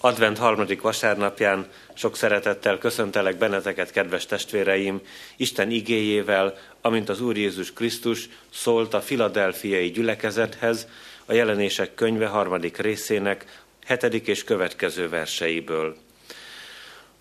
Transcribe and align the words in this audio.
Advent 0.00 0.38
harmadik 0.38 0.80
vasárnapján 0.80 1.66
sok 1.94 2.16
szeretettel 2.16 2.78
köszöntelek 2.78 3.36
benneteket, 3.36 3.90
kedves 3.90 4.26
testvéreim, 4.26 5.00
Isten 5.36 5.70
igéjével, 5.70 6.58
amint 6.80 7.08
az 7.08 7.20
Úr 7.20 7.36
Jézus 7.36 7.72
Krisztus 7.72 8.28
szólt 8.50 8.94
a 8.94 9.00
filadelfiai 9.00 9.90
gyülekezethez, 9.90 10.86
a 11.26 11.32
jelenések 11.32 11.94
könyve 11.94 12.26
harmadik 12.26 12.76
részének 12.76 13.44
hetedik 13.86 14.26
és 14.26 14.44
következő 14.44 15.08
verseiből. 15.08 15.96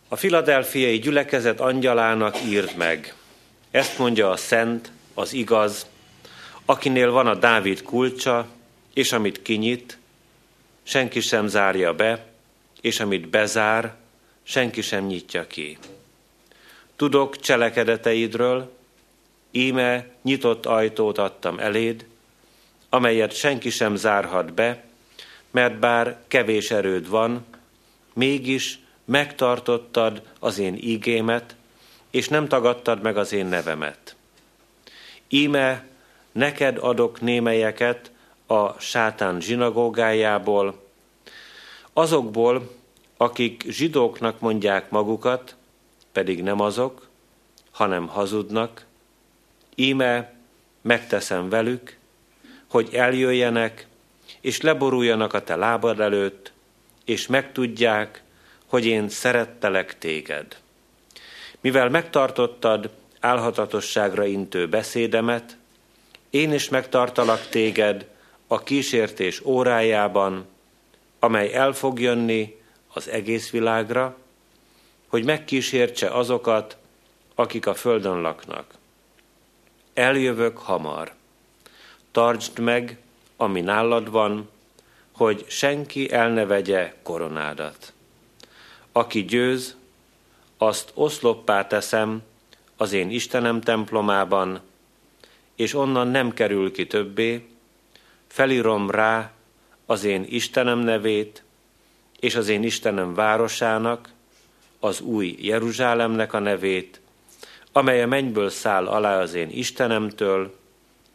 A 0.08 0.16
filadelfiai 0.16 1.00
gyülekezet 1.00 1.60
angyalának 1.60 2.44
írd 2.46 2.76
meg. 2.76 3.14
Ezt 3.72 3.98
mondja 3.98 4.30
a 4.30 4.38
szent, 4.38 4.92
az 5.14 5.34
igaz, 5.34 5.86
akinél 6.66 7.12
van 7.12 7.28
a 7.28 7.36
Dávid 7.36 7.82
kulcsa, 7.82 8.48
és 8.94 9.12
amit 9.12 9.42
kinyit, 9.42 9.98
senki 10.84 11.20
sem 11.20 11.48
zárja 11.48 11.94
be, 11.94 12.26
és 12.82 13.00
amit 13.00 13.30
bezár, 13.30 13.96
senki 14.44 14.82
sem 14.82 15.06
nyitja 15.06 15.48
ki. 15.48 15.78
Tudok 16.96 17.40
cselekedeteidről, 17.40 18.76
íme 19.52 20.08
nyitott 20.22 20.66
ajtót 20.66 21.18
adtam 21.18 21.60
eléd, 21.60 22.06
amelyet 22.90 23.36
senki 23.36 23.70
sem 23.70 23.96
zárhat 23.96 24.54
be, 24.54 24.84
mert 25.52 25.80
bár 25.80 26.20
kevés 26.28 26.72
erőd 26.72 27.10
van, 27.10 27.46
mégis 28.14 28.80
megtartottad 29.06 30.22
az 30.40 30.60
én 30.60 30.76
ígémet, 30.76 31.56
és 32.12 32.28
nem 32.28 32.48
tagadtad 32.48 33.02
meg 33.02 33.18
az 33.18 33.32
én 33.34 33.46
nevemet. 33.46 34.16
Íme 35.28 35.86
neked 36.32 36.78
adok 36.78 37.22
némelyeket 37.22 38.12
a 38.46 38.80
sátán 38.80 39.42
zsinagógájából, 39.42 40.87
azokból, 41.98 42.70
akik 43.18 43.64
zsidóknak 43.68 44.40
mondják 44.40 44.90
magukat, 44.90 45.56
pedig 46.12 46.44
nem 46.44 46.60
azok, 46.60 47.08
hanem 47.72 48.08
hazudnak, 48.08 48.86
íme 49.76 50.34
megteszem 50.82 51.50
velük, 51.50 51.98
hogy 52.68 52.90
eljöjjenek, 52.94 53.88
és 54.42 54.62
leboruljanak 54.62 55.34
a 55.34 55.44
te 55.44 55.56
lábad 55.56 56.00
előtt, 56.00 56.52
és 57.06 57.28
megtudják, 57.28 58.24
hogy 58.66 58.86
én 58.86 59.10
szerettelek 59.10 59.98
téged. 59.98 60.58
Mivel 61.62 61.90
megtartottad 61.90 62.90
álhatatosságra 63.20 64.26
intő 64.26 64.68
beszédemet, 64.68 65.58
én 66.30 66.54
is 66.54 66.70
megtartalak 66.70 67.48
téged 67.50 68.08
a 68.48 68.64
kísértés 68.64 69.46
órájában, 69.46 70.46
amely 71.20 71.54
el 71.54 71.74
fog 71.74 72.00
jönni 72.00 72.56
az 72.94 73.10
egész 73.10 73.50
világra, 73.50 74.18
hogy 75.08 75.24
megkísértse 75.24 76.10
azokat, 76.10 76.78
akik 77.36 77.68
a 77.68 77.74
földön 77.74 78.22
laknak. 78.22 78.74
Eljövök 79.94 80.58
hamar. 80.58 81.14
Tartsd 82.12 82.60
meg, 82.60 82.98
ami 83.36 83.62
nálad 83.62 84.12
van, 84.12 84.50
hogy 85.12 85.46
senki 85.48 86.12
el 86.12 86.30
ne 86.30 86.46
vegye 86.46 86.94
koronádat. 87.04 87.94
Aki 88.92 89.26
győz, 89.26 89.76
azt 90.58 90.92
oszloppá 90.94 91.68
teszem 91.68 92.24
az 92.78 92.94
én 92.94 93.10
Istenem 93.10 93.62
templomában, 93.62 94.62
és 95.56 95.74
onnan 95.74 96.08
nem 96.08 96.34
kerül 96.34 96.72
ki 96.72 96.88
többé, 96.88 97.48
felírom 98.28 98.90
rá 98.90 99.32
az 99.90 100.04
én 100.04 100.26
Istenem 100.30 100.80
nevét, 100.80 101.44
és 102.20 102.36
az 102.36 102.48
én 102.48 102.64
Istenem 102.64 103.14
városának, 103.14 104.10
az 104.80 105.02
új 105.02 105.36
Jeruzsálemnek 105.40 106.34
a 106.34 106.40
nevét, 106.40 107.00
amely 107.72 108.04
a 108.04 108.08
mennyből 108.08 108.50
száll 108.50 108.88
alá 108.88 109.20
az 109.20 109.34
én 109.34 109.50
Istenemtől, 109.50 110.58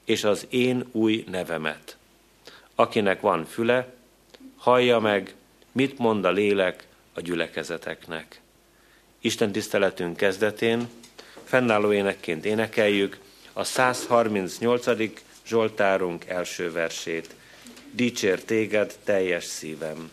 és 0.05 0.25
az 0.25 0.47
én 0.51 0.85
új 0.93 1.25
nevemet. 1.31 1.97
Akinek 2.75 3.21
van 3.21 3.45
füle, 3.45 3.95
hallja 4.57 4.99
meg, 4.99 5.35
mit 5.73 5.99
mond 5.99 6.25
a 6.25 6.31
lélek 6.31 6.87
a 7.13 7.21
gyülekezeteknek. 7.21 8.41
Isten 9.21 9.53
tiszteletünk 9.53 10.17
kezdetén 10.17 10.89
fennálló 11.45 11.93
énekként 11.93 12.45
énekeljük 12.45 13.19
a 13.53 13.65
138. 13.65 14.87
Zsoltárunk 15.47 16.27
első 16.27 16.73
versét. 16.73 17.35
Dicsér 17.95 18.43
téged 18.45 18.95
teljes 19.05 19.45
szívem. 19.45 20.11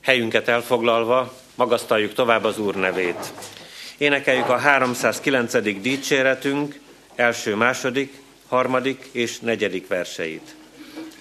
Helyünket 0.00 0.48
elfoglalva, 0.48 1.34
magasztaljuk 1.54 2.12
tovább 2.12 2.44
az 2.44 2.58
Úr 2.58 2.74
nevét. 2.74 3.32
Énekeljük 3.98 4.48
a 4.48 4.56
309. 4.56 5.80
dicséretünk 5.80 6.80
első, 7.14 7.54
második, 7.54 8.12
harmadik 8.48 9.08
és 9.12 9.38
negyedik 9.38 9.86
verseit. 9.86 10.54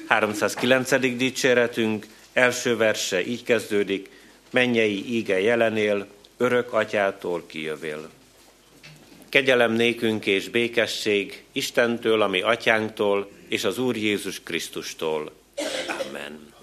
309. 0.07 0.99
dicséretünk 0.99 2.07
első 2.33 2.77
verse 2.77 3.25
így 3.25 3.43
kezdődik, 3.43 4.09
mennyei 4.49 5.15
íge 5.15 5.41
jelenél, 5.41 6.07
örök 6.37 6.73
atyától 6.73 7.43
kijövél. 7.47 8.09
Kegyelem 9.29 9.71
nékünk 9.73 10.25
és 10.25 10.49
békesség 10.49 11.43
Istentől, 11.51 12.21
ami 12.21 12.41
atyánktól, 12.41 13.31
és 13.47 13.63
az 13.63 13.79
Úr 13.79 13.95
Jézus 13.95 14.43
Krisztustól. 14.43 15.38
Amen. 16.07 16.53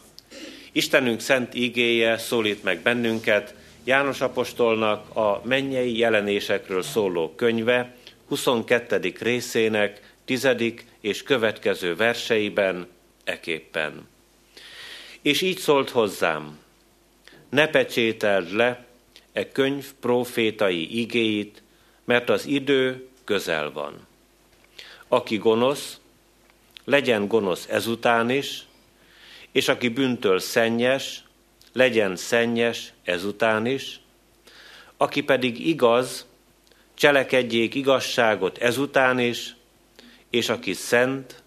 Istenünk 0.72 1.20
szent 1.20 1.54
ígéje 1.54 2.18
szólít 2.18 2.62
meg 2.62 2.80
bennünket, 2.80 3.54
János 3.86 4.20
apostolnak 4.20 5.16
a 5.16 5.40
mennyei 5.44 5.98
jelenésekről 5.98 6.82
szóló 6.82 7.34
könyve 7.34 7.94
22. 8.28 9.12
részének 9.18 10.14
10. 10.24 10.48
és 11.00 11.22
következő 11.22 11.96
verseiben 11.96 12.86
eképpen. 13.24 14.08
És 15.22 15.40
így 15.40 15.58
szólt 15.58 15.90
hozzám, 15.90 16.58
ne 17.48 17.66
pecsételd 17.66 18.52
le 18.52 18.86
e 19.32 19.52
könyv 19.52 19.92
profétai 20.00 21.00
igéit, 21.00 21.62
mert 22.04 22.30
az 22.30 22.46
idő 22.46 23.08
közel 23.24 23.72
van. 23.72 24.06
Aki 25.08 25.36
gonosz, 25.36 26.00
legyen 26.84 27.28
gonosz 27.28 27.66
ezután 27.70 28.30
is, 28.30 28.65
és 29.56 29.68
aki 29.68 29.88
bűntől 29.88 30.38
szennyes, 30.38 31.24
legyen 31.72 32.16
szennyes 32.16 32.92
ezután 33.04 33.66
is, 33.66 34.00
aki 34.96 35.22
pedig 35.22 35.66
igaz, 35.66 36.26
cselekedjék 36.94 37.74
igazságot 37.74 38.58
ezután 38.58 39.18
is, 39.18 39.56
és 40.30 40.48
aki 40.48 40.72
szent, 40.72 41.42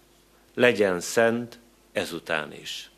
legyen 0.54 1.00
szent 1.00 1.58
ezután 1.92 2.52
is. 2.52 2.90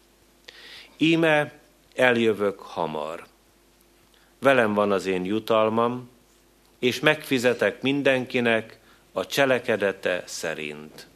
Íme 0.97 1.53
eljövök 1.95 2.61
hamar. 2.61 3.27
Velem 4.39 4.75
van 4.75 4.93
az 4.93 5.07
én 5.07 5.25
jutalmam, 5.25 6.11
és 6.79 7.01
megfizetek 7.01 7.83
mindenkinek 7.83 8.79
a 9.13 9.27
cselekedete 9.27 10.23
szerint. 10.27 11.07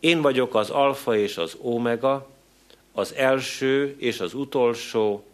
Én 0.00 0.22
vagyok 0.22 0.54
az 0.54 0.70
alfa 0.70 1.16
és 1.16 1.36
az 1.36 1.56
omega, 1.60 2.29
az 3.00 3.14
első 3.14 3.94
és 3.98 4.20
az 4.20 4.34
utolsó, 4.34 5.24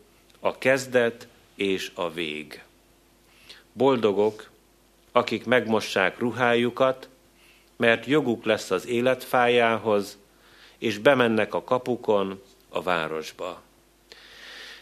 a 0.40 0.58
kezdet 0.58 1.28
és 1.54 1.90
a 1.94 2.10
vég. 2.10 2.62
Boldogok, 3.72 4.50
akik 5.12 5.44
megmossák 5.44 6.18
ruhájukat, 6.18 7.08
mert 7.76 8.06
joguk 8.06 8.44
lesz 8.44 8.70
az 8.70 8.86
életfájához, 8.86 10.18
és 10.78 10.98
bemennek 10.98 11.54
a 11.54 11.64
kapukon 11.64 12.42
a 12.68 12.82
városba. 12.82 13.62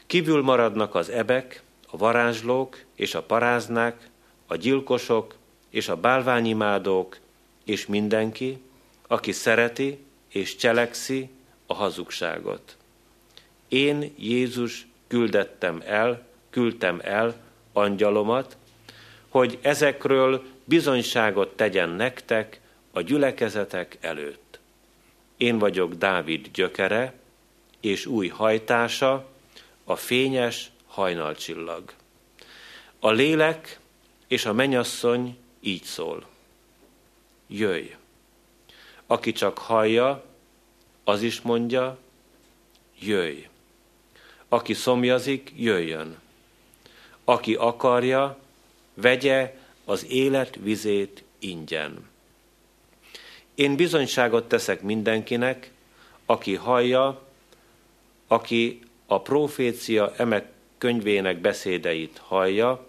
Kívül 0.06 0.42
maradnak 0.42 0.94
az 0.94 1.08
ebek, 1.08 1.62
a 1.90 1.96
varázslók 1.96 2.78
és 2.94 3.14
a 3.14 3.22
paráznák, 3.22 4.08
a 4.46 4.56
gyilkosok 4.56 5.34
és 5.70 5.88
a 5.88 5.96
bálványimádók, 5.96 7.18
és 7.64 7.86
mindenki, 7.86 8.58
aki 9.06 9.32
szereti 9.32 9.98
és 10.28 10.56
cselekszi 10.56 11.30
a 11.66 11.74
hazugságot. 11.74 12.76
Én 13.74 14.14
Jézus 14.18 14.86
küldettem 15.06 15.82
el, 15.84 16.26
küldtem 16.50 17.00
el 17.02 17.36
angyalomat, 17.72 18.56
hogy 19.28 19.58
ezekről 19.62 20.42
bizonyságot 20.64 21.56
tegyen 21.56 21.88
nektek 21.88 22.60
a 22.90 23.00
gyülekezetek 23.00 23.98
előtt. 24.00 24.60
Én 25.36 25.58
vagyok 25.58 25.94
Dávid 25.94 26.48
gyökere 26.52 27.14
és 27.80 28.06
új 28.06 28.28
hajtása, 28.28 29.28
a 29.84 29.96
fényes 29.96 30.70
hajnalcsillag. 30.86 31.92
A 32.98 33.10
lélek 33.10 33.78
és 34.26 34.44
a 34.44 34.52
menyasszony 34.52 35.38
így 35.60 35.82
szól. 35.82 36.26
Jöjj! 37.46 37.94
Aki 39.06 39.32
csak 39.32 39.58
hallja, 39.58 40.24
az 41.04 41.22
is 41.22 41.40
mondja, 41.40 41.98
jöjj! 43.00 43.52
Aki 44.54 44.74
szomjazik, 44.74 45.52
jöjjön. 45.56 46.18
Aki 47.24 47.54
akarja, 47.54 48.38
vegye 48.94 49.56
az 49.84 50.06
élet 50.08 50.56
vizét 50.62 51.24
ingyen. 51.38 52.08
Én 53.54 53.76
bizonyságot 53.76 54.48
teszek 54.48 54.82
mindenkinek, 54.82 55.70
aki 56.26 56.54
hallja, 56.54 57.22
aki 58.26 58.80
a 59.06 59.20
profécia 59.20 60.12
emek 60.16 60.46
könyvének 60.78 61.40
beszédeit 61.40 62.18
hallja, 62.18 62.86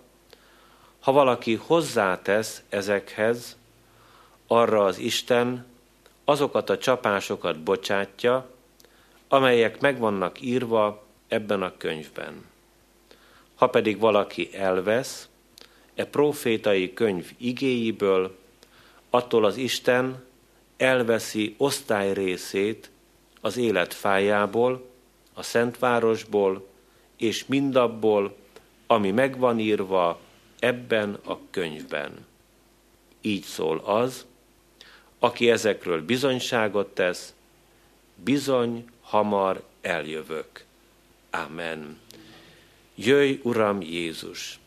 ha 0.99 1.11
valaki 1.11 1.55
hozzátesz 1.55 2.61
ezekhez, 2.69 3.57
arra 4.47 4.83
az 4.85 4.97
Isten 4.97 5.65
azokat 6.23 6.69
a 6.69 6.77
csapásokat 6.77 7.59
bocsátja, 7.59 8.49
amelyek 9.27 9.79
meg 9.81 9.99
vannak 9.99 10.41
írva 10.41 11.04
ebben 11.27 11.61
a 11.61 11.77
könyvben. 11.77 12.45
Ha 13.55 13.67
pedig 13.67 13.99
valaki 13.99 14.49
elvesz, 14.53 15.29
e 15.95 16.05
profétai 16.05 16.93
könyv 16.93 17.31
igéjéből, 17.37 18.35
attól 19.09 19.45
az 19.45 19.57
Isten 19.57 20.23
elveszi 20.77 21.55
osztály 21.57 22.13
részét 22.13 22.89
az 23.41 23.57
élet 23.57 23.93
fájából, 23.93 24.85
a 25.33 25.43
Szentvárosból, 25.43 26.67
és 27.17 27.45
mindabból, 27.45 28.35
ami 28.87 29.11
megvan 29.11 29.59
írva 29.59 30.19
ebben 30.59 31.19
a 31.25 31.37
könyvben. 31.49 32.25
Így 33.21 33.43
szól 33.43 33.77
az, 33.77 34.25
aki 35.19 35.49
ezekről 35.49 36.05
bizonyságot 36.05 36.87
tesz, 36.87 37.33
bizony 38.23 38.85
hamar 39.01 39.63
eljövök. 39.81 40.65
Amen. 41.35 41.99
Jöjj, 42.95 43.39
Uram 43.43 43.81
Jézus! 43.81 44.59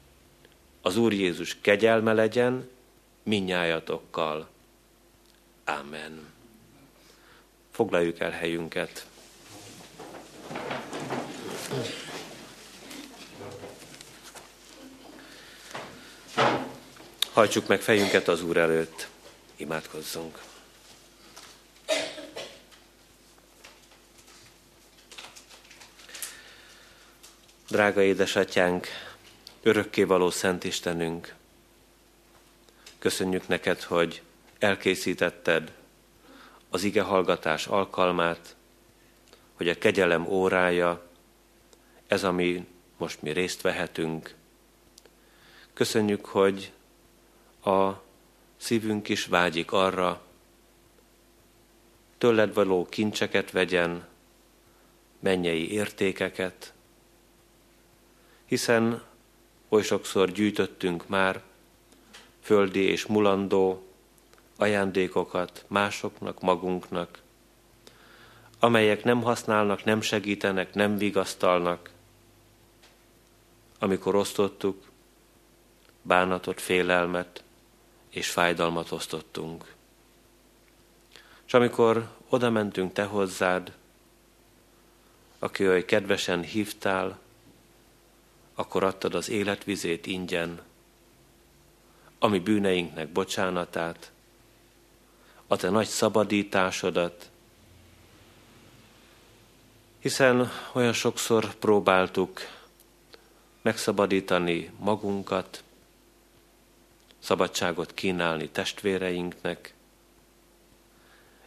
Az 0.82 0.97
Úr 0.97 1.12
Jézus 1.12 1.56
kegyelme 1.61 2.12
legyen 2.12 2.69
minnyájatokkal. 3.23 4.49
Amen. 5.65 6.32
Foglaljuk 7.70 8.20
el 8.20 8.31
helyünket. 8.31 9.06
Hajtsuk 17.32 17.67
meg 17.67 17.81
fejünket 17.81 18.29
az 18.29 18.43
Úr 18.43 18.56
előtt, 18.56 19.09
imádkozzunk. 19.56 20.48
Drága 27.70 28.03
édesatyánk, 28.03 28.87
örökkévaló 29.62 30.31
Szent 30.31 30.65
Istenünk, 30.65 31.35
köszönjük 32.99 33.49
neked, 33.49 33.82
hogy 33.82 34.23
elkészítetted 34.59 35.73
az 36.70 36.82
ige 36.82 37.03
hallgatás 37.03 37.67
alkalmát, 37.67 38.56
hogy 39.55 39.69
a 39.69 39.79
kegyelem 39.79 40.26
órája, 40.26 41.06
ez, 42.06 42.25
ami 42.25 42.67
most 42.97 43.23
mi 43.23 43.31
részt 43.31 43.61
vehetünk. 43.61 44.35
Köszönjük, 45.73 46.26
hogy 46.26 46.73
a 47.64 47.91
szívünk 48.56 49.09
is 49.09 49.26
vágyik 49.26 49.73
arra, 49.73 50.23
tőled 52.19 52.55
való 52.55 52.87
kincseket 52.87 53.50
vegyen, 53.50 54.06
mennyei 55.21 55.73
értékeket, 55.73 56.73
hiszen 58.49 59.03
oly 59.69 59.83
sokszor 59.83 60.31
gyűjtöttünk 60.31 61.09
már 61.09 61.43
földi 62.41 62.81
és 62.81 63.06
mulandó 63.06 63.87
ajándékokat 64.56 65.65
másoknak, 65.67 66.41
magunknak, 66.41 67.19
amelyek 68.59 69.05
nem 69.05 69.23
használnak, 69.23 69.85
nem 69.85 70.00
segítenek, 70.00 70.75
nem 70.75 70.99
vigasztalnak. 70.99 71.91
Amikor 73.79 74.15
osztottuk, 74.15 74.85
bánatot, 76.03 76.61
félelmet 76.61 77.43
és 78.11 78.31
fájdalmat 78.31 78.91
osztottunk. 78.91 79.75
És 81.47 81.55
amikor 81.55 82.09
oda 82.29 82.50
mentünk 82.50 82.93
te 82.93 83.05
hozzád, 83.05 83.73
aki 85.39 85.69
oly 85.69 85.85
kedvesen 85.85 86.43
hívtál, 86.43 87.19
akkor 88.58 88.84
adtad 88.84 89.14
az 89.14 89.28
életvizét 89.28 90.06
ingyen, 90.06 90.62
ami 92.19 92.38
bűneinknek 92.38 93.08
bocsánatát, 93.08 94.12
a 95.46 95.56
te 95.56 95.70
nagy 95.70 95.87
szabadításodat, 95.87 97.31
hiszen 99.99 100.50
olyan 100.72 100.93
sokszor 100.93 101.55
próbáltuk 101.55 102.40
megszabadítani 103.62 104.70
magunkat, 104.78 105.62
szabadságot 107.19 107.94
kínálni 107.94 108.49
testvéreinknek, 108.49 109.75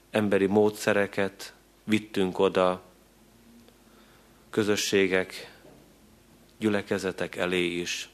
emberi 0.09 0.45
módszereket 0.45 1.53
vittünk 1.83 2.39
oda 2.39 2.81
közösségek, 4.49 5.50
gyülekezetek 6.61 7.35
elé 7.35 7.65
is. 7.65 8.09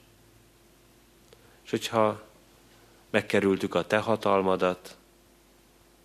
És 1.63 1.69
hogyha 1.69 2.21
megkerültük 3.09 3.75
a 3.75 3.87
te 3.87 3.97
hatalmadat, 3.97 4.97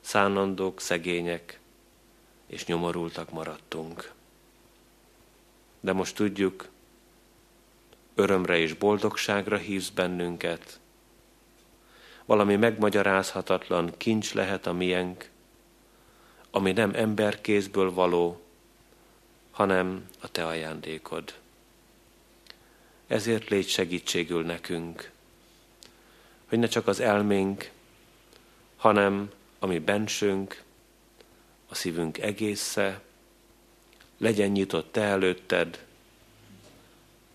szánandók, 0.00 0.80
szegények 0.80 1.60
és 2.46 2.66
nyomorultak 2.66 3.30
maradtunk. 3.30 4.12
De 5.80 5.92
most 5.92 6.16
tudjuk, 6.16 6.68
örömre 8.14 8.58
és 8.58 8.74
boldogságra 8.74 9.56
hívsz 9.56 9.88
bennünket, 9.88 10.80
valami 12.24 12.56
megmagyarázhatatlan 12.56 13.92
kincs 13.96 14.34
lehet 14.34 14.66
a 14.66 14.72
miénk, 14.72 15.30
ami 16.50 16.72
nem 16.72 16.90
emberkézből 16.94 17.92
való, 17.92 18.40
hanem 19.50 20.08
a 20.20 20.28
te 20.28 20.46
ajándékod. 20.46 21.41
Ezért 23.12 23.48
légy 23.48 23.68
segítségül 23.68 24.44
nekünk, 24.44 25.10
hogy 26.48 26.58
ne 26.58 26.66
csak 26.66 26.86
az 26.86 27.00
elménk, 27.00 27.70
hanem 28.76 29.30
ami 29.58 29.78
bensünk, 29.78 30.62
a 31.68 31.74
szívünk 31.74 32.18
egésze, 32.18 33.00
legyen 34.18 34.50
nyitott 34.50 34.92
te 34.92 35.00
előtted, 35.00 35.84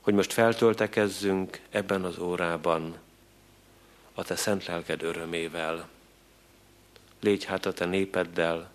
hogy 0.01 0.13
most 0.13 0.33
feltöltekezzünk 0.33 1.59
ebben 1.69 2.03
az 2.03 2.19
órában 2.19 2.97
a 4.13 4.23
te 4.23 4.35
szent 4.35 4.65
lelked 4.65 5.03
örömével. 5.03 5.89
Légy 7.19 7.43
hát 7.43 7.65
a 7.65 7.73
te 7.73 7.85
népeddel, 7.85 8.71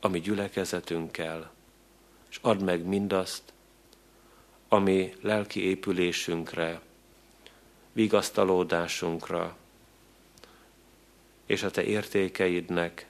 a 0.00 0.08
mi 0.08 0.20
gyülekezetünkkel, 0.20 1.50
és 2.30 2.38
add 2.42 2.62
meg 2.62 2.84
mindazt, 2.84 3.54
ami 4.68 5.14
lelki 5.20 5.64
épülésünkre, 5.64 6.80
vigasztalódásunkra, 7.92 9.56
és 11.46 11.62
a 11.62 11.70
te 11.70 11.82
értékeidnek 11.82 13.06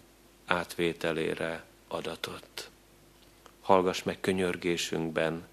átvételére 0.47 1.65
adatott. 1.89 2.71
Hallgass 3.61 4.03
meg 4.03 4.21
könyörgésünkben, 4.21 5.47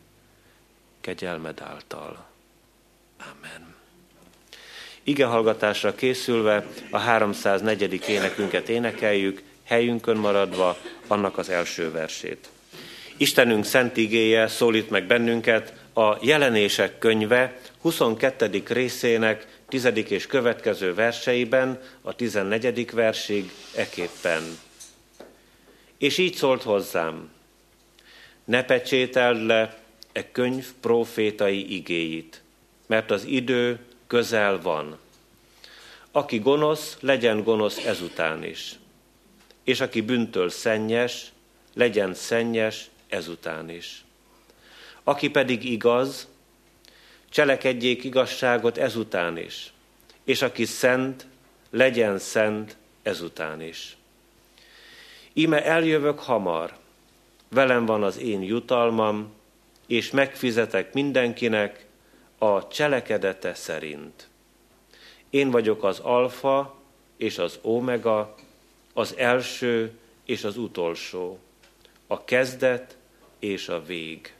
kegyelmed 1.01 1.61
által. 1.61 2.25
Amen. 3.19 3.75
Ige 5.03 5.25
hallgatásra 5.25 5.95
készülve 5.95 6.67
a 6.91 6.97
304. 6.97 8.03
énekünket 8.07 8.69
énekeljük, 8.69 9.43
helyünkön 9.63 10.17
maradva 10.17 10.77
annak 11.07 11.37
az 11.37 11.49
első 11.49 11.91
versét. 11.91 12.49
Istenünk 13.17 13.65
szent 13.65 13.97
igéje 13.97 14.47
szólít 14.47 14.89
meg 14.89 15.05
bennünket 15.05 15.82
a 15.93 16.17
jelenések 16.21 16.97
könyve 16.97 17.59
22. 17.81 18.63
részének 18.67 19.47
10. 19.67 19.85
és 20.07 20.27
következő 20.27 20.93
verseiben, 20.93 21.81
a 22.01 22.15
14. 22.15 22.91
versig 22.91 23.51
eképpen. 23.75 24.43
És 25.97 26.17
így 26.17 26.33
szólt 26.33 26.63
hozzám, 26.63 27.31
ne 28.45 28.63
pecsételd 28.63 29.45
le 29.45 29.77
e 30.11 30.31
könyv 30.31 30.71
profétai 30.81 31.75
igéit, 31.75 32.41
mert 32.87 33.11
az 33.11 33.25
idő 33.25 33.79
közel 34.07 34.61
van. 34.61 34.97
Aki 36.11 36.39
gonosz, 36.39 36.97
legyen 36.99 37.43
gonosz 37.43 37.85
ezután 37.85 38.43
is. 38.43 38.75
És 39.63 39.81
aki 39.81 40.01
bűntől 40.01 40.49
szennyes, 40.49 41.31
legyen 41.73 42.13
szennyes 42.13 42.89
ezután 43.07 43.69
is. 43.69 44.02
Aki 45.03 45.29
pedig 45.29 45.63
igaz, 45.63 46.27
cselekedjék 47.29 48.03
igazságot 48.03 48.77
ezután 48.77 49.37
is, 49.37 49.73
és 50.23 50.41
aki 50.41 50.65
szent, 50.65 51.25
legyen 51.69 52.19
szent 52.19 52.77
ezután 53.01 53.61
is. 53.61 53.97
Ime 55.33 55.65
eljövök 55.65 56.19
hamar, 56.19 56.77
velem 57.49 57.85
van 57.85 58.03
az 58.03 58.17
én 58.17 58.41
jutalmam, 58.41 59.33
és 59.87 60.11
megfizetek 60.11 60.93
mindenkinek 60.93 61.85
a 62.37 62.67
cselekedete 62.67 63.53
szerint. 63.53 64.27
Én 65.29 65.51
vagyok 65.51 65.83
az 65.83 65.99
alfa 65.99 66.75
és 67.17 67.37
az 67.37 67.59
omega, 67.61 68.35
az 68.93 69.15
első 69.17 69.97
és 70.25 70.43
az 70.43 70.57
utolsó, 70.57 71.39
a 72.07 72.23
kezdet 72.23 72.97
és 73.39 73.67
a 73.69 73.83
vég. 73.83 74.33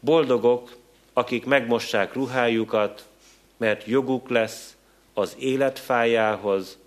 Boldogok, 0.00 0.76
akik 1.12 1.44
megmossák 1.44 2.14
ruhájukat, 2.14 3.08
mert 3.56 3.86
joguk 3.86 4.28
lesz 4.28 4.76
az 5.14 5.36
életfájához, 5.38 6.78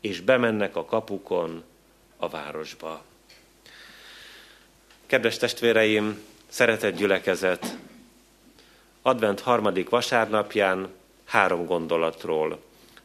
és 0.00 0.20
bemennek 0.20 0.76
a 0.76 0.84
kapukon 0.84 1.62
a 2.16 2.28
városba. 2.28 3.02
Kedves 5.06 5.36
testvéreim, 5.36 6.22
szeretett 6.48 6.96
gyülekezet, 6.96 7.76
advent 9.02 9.40
harmadik 9.40 9.88
vasárnapján 9.88 10.88
három 11.24 11.66
gondolatról 11.66 12.58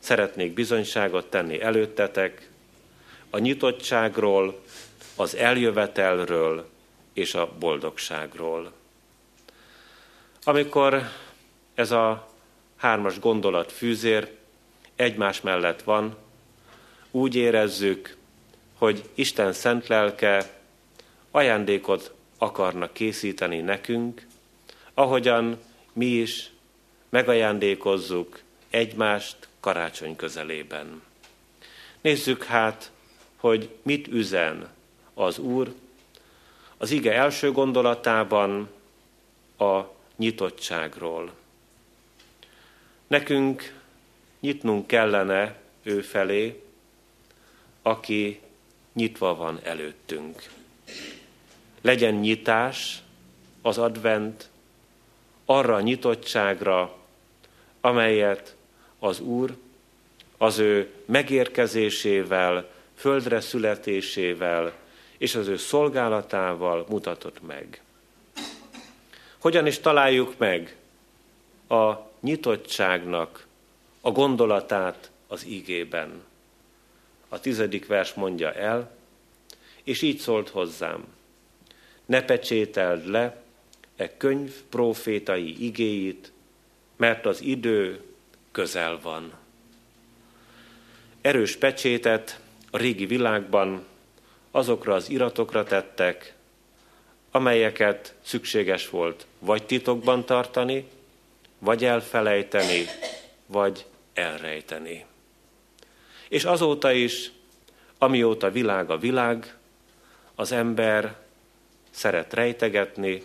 szeretnék 0.06 0.54
bizonyságot 0.54 1.30
tenni 1.30 1.62
előttetek, 1.62 2.50
a 3.30 3.38
nyitottságról, 3.38 4.62
az 5.16 5.36
eljövetelről 5.36 6.70
és 7.14 7.34
a 7.34 7.52
boldogságról. 7.60 8.72
Amikor 10.48 11.10
ez 11.74 11.92
a 11.92 12.30
hármas 12.76 13.20
gondolat 13.20 13.72
fűzér 13.72 14.32
egymás 14.96 15.42
mellett 15.42 15.82
van, 15.82 16.16
úgy 17.12 17.36
érezzük, 17.36 18.18
hogy 18.78 19.10
Isten 19.14 19.54
szent 19.54 19.88
lelke 19.88 20.60
ajándékot 21.32 22.14
akarnak 22.38 22.94
készíteni 22.94 23.60
nekünk, 23.60 24.28
ahogyan 24.94 25.60
mi 25.94 26.06
is 26.06 26.50
megajándékozzuk 27.10 28.40
egymást 28.70 29.48
karácsony 29.60 30.16
közelében. 30.16 31.02
Nézzük 32.02 32.44
hát, 32.44 32.92
hogy 33.36 33.70
mit 33.82 34.08
üzen 34.08 34.70
az 35.14 35.38
Úr 35.38 35.74
az 36.78 36.92
ige 36.92 37.14
első 37.14 37.52
gondolatában 37.52 38.70
a 39.58 39.95
nyitottságról. 40.16 41.32
Nekünk 43.08 43.74
nyitnunk 44.40 44.88
kellene 44.88 45.56
ő 45.84 46.02
felé, 46.02 46.64
aki 47.82 48.40
nyitva 48.94 49.36
van 49.36 49.60
előttünk. 49.64 50.50
Legyen 51.82 52.14
nyitás 52.14 53.04
az 53.62 53.78
advent 53.78 54.50
arra 55.46 55.76
a 55.76 55.82
nyitottságra, 55.82 56.98
amelyet 57.82 58.56
az 59.00 59.20
Úr 59.20 59.56
az 60.38 60.58
ő 60.58 60.92
megérkezésével, 61.06 62.72
földre 62.96 63.40
születésével 63.40 64.74
és 65.18 65.36
az 65.36 65.48
ő 65.48 65.58
szolgálatával 65.58 66.86
mutatott 66.90 67.42
meg. 67.48 67.82
Hogyan 69.46 69.68
is 69.68 69.80
találjuk 69.80 70.38
meg 70.38 70.76
a 71.68 71.94
nyitottságnak 72.20 73.48
a 74.02 74.12
gondolatát 74.12 75.12
az 75.28 75.46
ígében? 75.46 76.24
A 77.30 77.40
tizedik 77.40 77.88
vers 77.88 78.14
mondja 78.14 78.54
el, 78.54 78.96
és 79.84 80.02
így 80.02 80.20
szólt 80.20 80.50
hozzám. 80.50 81.06
Ne 82.06 82.24
pecsételd 82.24 83.08
le 83.08 83.44
e 83.96 84.18
könyv 84.18 84.54
profétai 84.70 85.66
igéit, 85.66 86.32
mert 86.96 87.26
az 87.26 87.42
idő 87.42 88.04
közel 88.52 89.00
van. 89.02 89.34
Erős 91.22 91.56
pecsétet 91.56 92.40
a 92.72 92.78
régi 92.78 93.06
világban 93.06 93.86
azokra 94.52 94.94
az 94.94 95.10
iratokra 95.10 95.64
tettek, 95.64 96.35
amelyeket 97.36 98.14
szükséges 98.22 98.90
volt 98.90 99.26
vagy 99.40 99.66
titokban 99.66 100.26
tartani, 100.26 100.88
vagy 101.60 101.86
elfelejteni, 101.86 102.86
vagy 103.46 103.86
elrejteni. 104.14 105.06
És 106.28 106.44
azóta 106.44 106.92
is, 106.92 107.32
amióta 107.98 108.52
világ 108.52 108.90
a 108.90 108.98
világ, 108.98 109.56
az 110.36 110.52
ember 110.52 111.16
szeret 111.90 112.34
rejtegetni, 112.34 113.24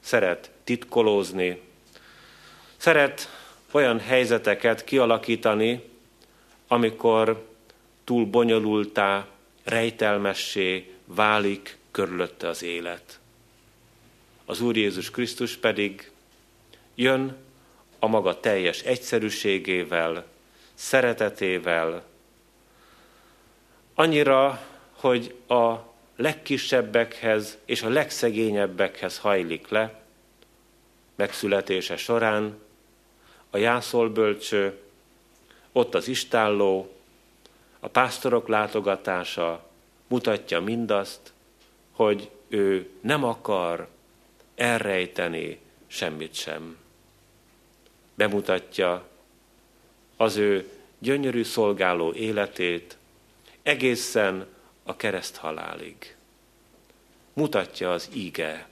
szeret 0.00 0.50
titkolózni, 0.64 1.60
szeret 2.76 3.28
olyan 3.70 4.00
helyzeteket 4.00 4.84
kialakítani, 4.84 5.82
amikor 6.68 7.46
túl 8.04 8.26
bonyolultá, 8.26 9.26
rejtelmessé 9.64 10.92
válik 11.04 11.76
körülötte 11.96 12.48
az 12.48 12.62
élet. 12.62 13.20
Az 14.44 14.60
Úr 14.60 14.76
Jézus 14.76 15.10
Krisztus 15.10 15.56
pedig 15.56 16.10
jön 16.94 17.36
a 17.98 18.06
maga 18.06 18.40
teljes 18.40 18.80
egyszerűségével, 18.80 20.26
szeretetével, 20.74 22.04
annyira, 23.94 24.66
hogy 24.92 25.34
a 25.48 25.74
legkisebbekhez 26.16 27.58
és 27.64 27.82
a 27.82 27.88
legszegényebbekhez 27.88 29.18
hajlik 29.18 29.68
le, 29.68 30.02
megszületése 31.14 31.96
során 31.96 32.58
a 33.50 33.56
jászolbölcső, 33.56 34.78
ott 35.72 35.94
az 35.94 36.08
istálló, 36.08 36.94
a 37.80 37.88
pásztorok 37.88 38.48
látogatása 38.48 39.66
mutatja 40.06 40.60
mindazt, 40.60 41.34
hogy 41.96 42.30
ő 42.48 42.90
nem 43.00 43.24
akar 43.24 43.88
elrejteni 44.54 45.58
semmit 45.86 46.34
sem. 46.34 46.76
Bemutatja 48.14 49.08
az 50.16 50.36
ő 50.36 50.70
gyönyörű 50.98 51.42
szolgáló 51.42 52.12
életét 52.12 52.96
egészen 53.62 54.46
a 54.82 54.96
kereszt 54.96 55.36
halálig. 55.36 56.16
Mutatja 57.32 57.92
az 57.92 58.08
íge, 58.12 58.68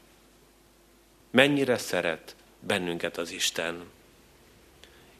mennyire 1.30 1.78
szeret 1.78 2.36
bennünket 2.60 3.16
az 3.18 3.30
Isten. 3.30 3.84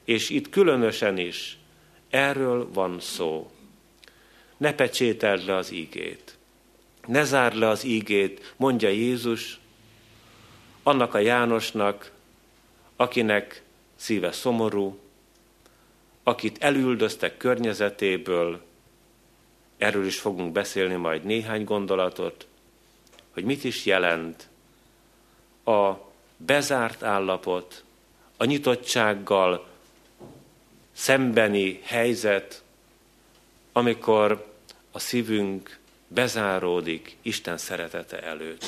És 0.04 0.30
itt 0.30 0.49
különösen 0.49 1.18
is 1.18 1.58
erről 2.11 2.73
van 2.73 3.00
szó. 3.00 3.50
Ne 4.56 4.75
pecsételd 4.75 5.44
le 5.44 5.54
az 5.54 5.70
ígét. 5.70 6.37
Ne 7.06 7.25
zárd 7.25 7.56
le 7.56 7.68
az 7.68 7.84
ígét, 7.84 8.54
mondja 8.56 8.88
Jézus, 8.88 9.58
annak 10.82 11.14
a 11.14 11.18
Jánosnak, 11.18 12.12
akinek 12.96 13.62
szíve 13.96 14.32
szomorú, 14.32 14.99
akit 16.23 16.62
elüldöztek 16.62 17.37
környezetéből, 17.37 18.62
erről 19.78 20.06
is 20.06 20.18
fogunk 20.18 20.52
beszélni 20.52 20.94
majd 20.94 21.25
néhány 21.25 21.64
gondolatot, 21.64 22.46
hogy 23.30 23.44
mit 23.44 23.64
is 23.64 23.87
jelent 23.87 24.49
a 25.64 25.92
bezárt 26.37 27.02
állapot, 27.02 27.84
a 28.37 28.44
nyitottsággal 28.44 29.66
szembeni 30.92 31.80
helyzet, 31.82 32.62
amikor 33.73 34.46
a 34.90 34.99
szívünk 34.99 35.78
bezáródik 36.14 37.16
Isten 37.23 37.56
szeretete 37.56 38.23
előtt. 38.23 38.64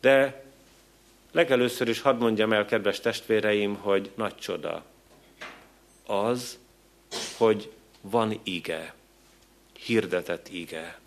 De 0.00 0.44
legelőször 1.32 1.88
is 1.88 2.00
hadd 2.00 2.16
mondjam 2.16 2.52
el, 2.52 2.64
kedves 2.64 3.00
testvéreim, 3.00 3.74
hogy 3.74 4.10
nagy 4.14 4.36
csoda 4.36 4.84
az, 6.06 6.58
hogy 7.36 7.72
van 8.00 8.40
ige, 8.42 8.94
hirdetett 9.72 10.48
ige. 10.48 11.00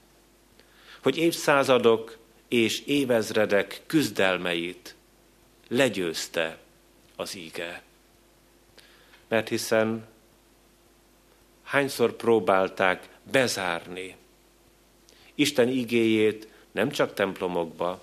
Hogy 1.02 1.18
évszázadok 1.18 2.18
és 2.48 2.82
évezredek 2.86 3.82
küzdelmeit 3.86 4.96
legyőzte 5.68 6.58
az 7.16 7.36
ige. 7.36 7.82
Mert 9.28 9.50
hiszen 9.50 10.08
hányszor 11.64 12.16
próbálták 12.16 13.08
bezárni 13.32 14.16
Isten 15.36 15.68
igéjét 15.68 16.48
nem 16.72 16.90
csak 16.90 17.14
templomokba, 17.14 18.02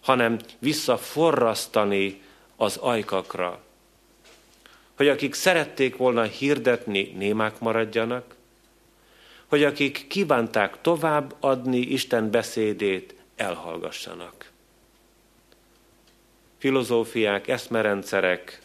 hanem 0.00 0.38
visszaforrasztani 0.58 2.20
az 2.56 2.76
ajkakra. 2.76 3.64
Hogy 4.96 5.08
akik 5.08 5.34
szerették 5.34 5.96
volna 5.96 6.22
hirdetni, 6.22 7.14
némák 7.16 7.58
maradjanak, 7.58 8.34
hogy 9.46 9.64
akik 9.64 10.06
kívánták 10.06 10.80
tovább 10.80 11.34
adni 11.40 11.78
Isten 11.78 12.30
beszédét, 12.30 13.14
elhallgassanak. 13.36 14.50
Filozófiák, 16.58 17.48
eszmerendszerek, 17.48 18.60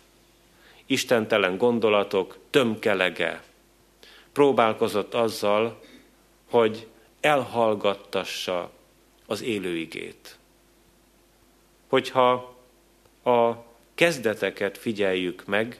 istentelen 0.86 1.58
gondolatok 1.58 2.38
tömkelege 2.50 3.44
próbálkozott 4.32 5.14
azzal, 5.14 5.82
hogy 6.50 6.88
elhallgattassa 7.22 8.72
az 9.25 9.42
élőigét. 9.42 10.38
Hogyha 11.88 12.56
a 13.24 13.51
kezdeteket 13.96 14.78
figyeljük 14.78 15.46
meg, 15.46 15.80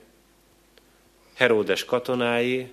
Heródes 1.33 1.86
katonái 1.86 2.71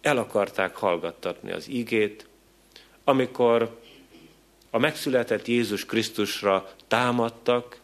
el 0.00 0.16
akarták 0.18 0.76
hallgattatni 0.76 1.52
az 1.52 1.68
ígét, 1.68 2.26
amikor 3.04 3.80
a 4.70 4.78
megszületett 4.78 5.46
Jézus 5.46 5.86
Krisztusra 5.86 6.72
támadtak, 6.88 7.80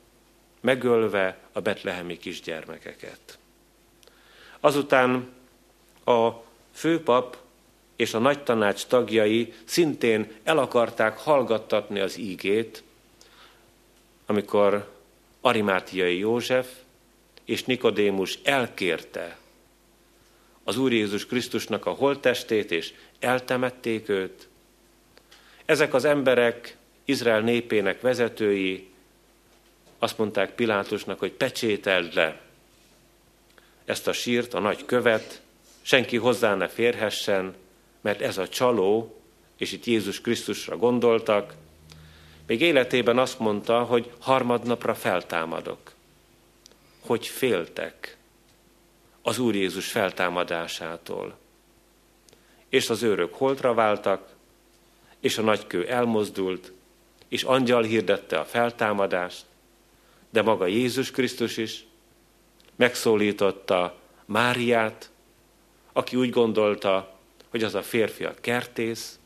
megölve 0.61 1.39
a 1.53 1.61
betlehemi 1.61 2.17
kisgyermekeket. 2.17 3.39
Azután 4.61 5.29
a 6.05 6.31
főpap 6.73 7.37
és 7.99 8.15
a 8.15 8.19
nagy 8.19 8.43
tanács 8.43 8.87
tagjai 8.87 9.53
szintén 9.65 10.33
el 10.45 10.59
akarták 10.59 11.19
hallgattatni 11.19 12.01
az 12.01 12.19
ígét, 12.19 12.83
amikor 14.27 14.93
Arimátiai 15.41 16.19
József 16.19 16.69
és 17.45 17.65
Nikodémus 17.65 18.39
elkérte 18.45 19.39
az 20.65 20.79
Úr 20.79 20.93
Jézus 20.93 21.27
Krisztusnak 21.27 21.87
a 21.87 21.91
holttestét, 21.91 22.71
és 22.71 22.93
eltemették 23.19 24.09
őt. 24.09 24.49
Ezek 25.65 25.95
az 25.95 26.05
emberek, 26.05 26.77
Izrael 27.05 27.41
népének 27.41 28.01
vezetői 28.01 28.89
azt 29.99 30.19
mondták 30.19 30.55
Pilátusnak, 30.55 31.19
hogy 31.19 31.33
pecsételd 31.33 32.15
le 32.15 32.41
ezt 33.85 34.09
a 34.09 34.13
sírt, 34.13 34.55
a 34.55 34.59
nagy 34.59 34.85
követ, 34.85 35.43
senki 35.83 36.17
hozzá 36.17 36.55
ne 36.55 36.69
férhessen, 36.69 37.55
mert 38.01 38.21
ez 38.21 38.39
a 38.39 38.49
csaló, 38.49 39.21
és 39.57 39.73
itt 39.73 39.85
Jézus 39.85 40.21
Krisztusra 40.21 40.77
gondoltak, 40.77 41.55
még 42.47 42.61
életében 42.61 43.19
azt 43.19 43.39
mondta, 43.39 43.83
hogy 43.83 44.13
harmadnapra 44.19 44.95
feltámadok. 44.95 45.93
Hogy 47.01 47.27
féltek 47.27 48.17
az 49.23 49.39
Úr 49.39 49.55
Jézus 49.55 49.91
feltámadásától. 49.91 51.39
És 52.69 52.91
az 52.91 53.03
őrök 53.03 53.35
holtra 53.35 53.75
váltak, 53.75 54.29
és 55.21 55.39
a 55.39 55.43
nagykő 55.43 55.87
elmozdult, 55.89 56.73
és 57.29 57.43
angyal 57.43 57.83
hirdette 57.83 58.39
a 58.39 58.45
feltámadást, 58.45 59.45
de 60.31 60.43
maga 60.43 60.67
Jézus 60.67 61.11
Krisztus 61.11 61.57
is 61.57 61.87
megszólította 62.77 63.97
Máriát, 64.25 65.11
aki 65.93 66.17
úgy 66.17 66.31
gondolta, 66.31 67.18
hogy 67.49 67.63
az 67.63 67.75
a 67.75 67.83
férfi 67.83 68.25
a 68.25 68.35
kertész, 68.41 69.19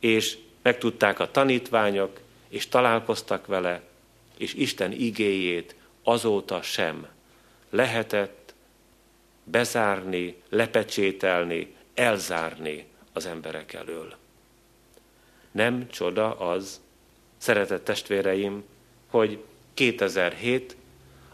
és 0.00 0.38
megtudták 0.62 1.18
a 1.18 1.30
tanítványok, 1.30 2.20
és 2.48 2.68
találkoztak 2.68 3.46
vele, 3.46 3.82
és 4.36 4.54
Isten 4.54 4.92
igéjét 4.92 5.74
azóta 6.02 6.62
sem 6.62 7.06
lehetett 7.70 8.54
bezárni, 9.44 10.42
lepecsételni, 10.48 11.74
elzárni 11.94 12.86
az 13.12 13.26
emberek 13.26 13.72
elől. 13.72 14.14
Nem 15.50 15.88
csoda 15.88 16.38
az, 16.38 16.80
szeretett 17.38 17.84
testvéreim, 17.84 18.64
hogy 19.06 19.44
2007 19.74 20.76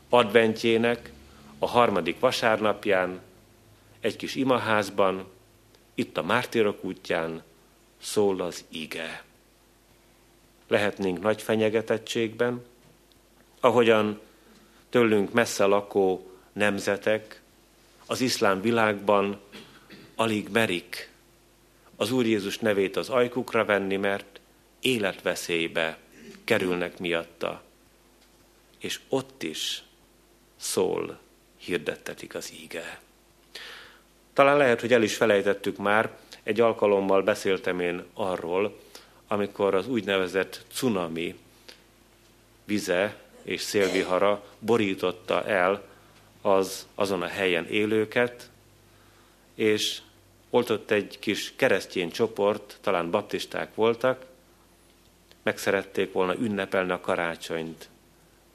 adventjének 0.08 1.12
a 1.58 1.66
harmadik 1.66 2.20
vasárnapján 2.20 3.20
egy 4.00 4.16
kis 4.16 4.34
imaházban, 4.34 5.26
itt 5.98 6.16
a 6.16 6.22
Mártírok 6.22 6.84
útján 6.84 7.42
szól 8.00 8.40
az 8.40 8.64
ige 8.68 9.24
lehetnénk 10.68 11.20
nagy 11.20 11.42
fenyegetettségben, 11.42 12.64
ahogyan 13.60 14.20
tőlünk 14.88 15.32
messze 15.32 15.64
lakó 15.64 16.30
nemzetek 16.52 17.42
az 18.06 18.20
iszlám 18.20 18.60
világban 18.60 19.40
alig 20.14 20.48
merik 20.48 21.10
az 21.96 22.10
Úr 22.12 22.26
Jézus 22.26 22.58
nevét 22.58 22.96
az 22.96 23.08
ajkukra 23.08 23.64
venni, 23.64 23.96
mert 23.96 24.40
életveszélybe 24.80 25.98
kerülnek 26.44 26.98
miatta. 26.98 27.62
És 28.78 29.00
ott 29.08 29.42
is 29.42 29.82
szól, 30.56 31.18
hirdettetik 31.56 32.34
az 32.34 32.52
íge. 32.52 33.00
Talán 34.38 34.56
lehet, 34.56 34.80
hogy 34.80 34.92
el 34.92 35.02
is 35.02 35.16
felejtettük 35.16 35.76
már, 35.76 36.10
egy 36.42 36.60
alkalommal 36.60 37.22
beszéltem 37.22 37.80
én 37.80 38.04
arról, 38.14 38.78
amikor 39.28 39.74
az 39.74 39.88
úgynevezett 39.88 40.64
cunami 40.72 41.38
vize 42.64 43.16
és 43.42 43.60
szélvihara 43.60 44.44
borította 44.58 45.44
el 45.44 45.82
az 46.40 46.86
azon 46.94 47.22
a 47.22 47.26
helyen 47.26 47.66
élőket, 47.66 48.50
és 49.54 50.00
volt 50.50 50.90
egy 50.90 51.18
kis 51.18 51.52
keresztény 51.56 52.10
csoport, 52.10 52.78
talán 52.80 53.10
baptisták 53.10 53.74
voltak, 53.74 54.24
megszerették 55.42 56.12
volna 56.12 56.34
ünnepelni 56.34 56.90
a 56.92 57.00
karácsonyt, 57.00 57.88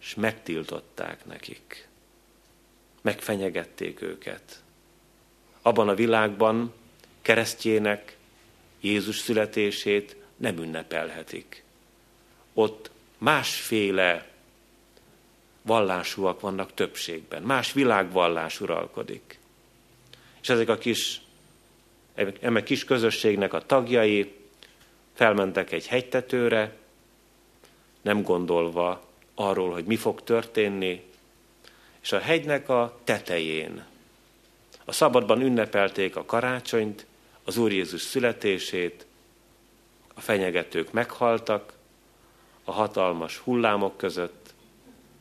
és 0.01 0.15
megtiltották 0.15 1.25
nekik. 1.25 1.87
Megfenyegették 3.01 4.01
őket. 4.01 4.62
Abban 5.65 5.89
a 5.89 5.95
világban 5.95 6.73
keresztjének 7.21 8.17
Jézus 8.81 9.17
születését 9.17 10.15
nem 10.35 10.57
ünnepelhetik. 10.57 11.63
Ott 12.53 12.91
másféle 13.17 14.27
vallásúak 15.61 16.39
vannak 16.39 16.73
többségben, 16.73 17.41
más 17.41 17.73
világvallás 17.73 18.61
uralkodik. 18.61 19.39
És 20.41 20.49
ezek 20.49 20.69
a 20.69 20.77
kis, 20.77 21.21
eme 22.41 22.63
kis 22.63 22.85
közösségnek 22.85 23.53
a 23.53 23.65
tagjai 23.65 24.35
felmentek 25.13 25.71
egy 25.71 25.87
hegytetőre, 25.87 26.75
nem 28.01 28.21
gondolva 28.21 29.07
arról, 29.35 29.71
hogy 29.71 29.85
mi 29.85 29.95
fog 29.95 30.23
történni, 30.23 31.03
és 32.01 32.11
a 32.11 32.19
hegynek 32.19 32.69
a 32.69 32.99
tetején, 33.03 33.85
a 34.85 34.91
szabadban 34.91 35.41
ünnepelték 35.41 36.15
a 36.15 36.25
karácsonyt, 36.25 37.05
az 37.43 37.57
Úr 37.57 37.71
Jézus 37.71 38.01
születését, 38.01 39.05
a 40.13 40.21
fenyegetők 40.21 40.91
meghaltak, 40.91 41.73
a 42.63 42.71
hatalmas 42.71 43.37
hullámok 43.37 43.97
között, 43.97 44.53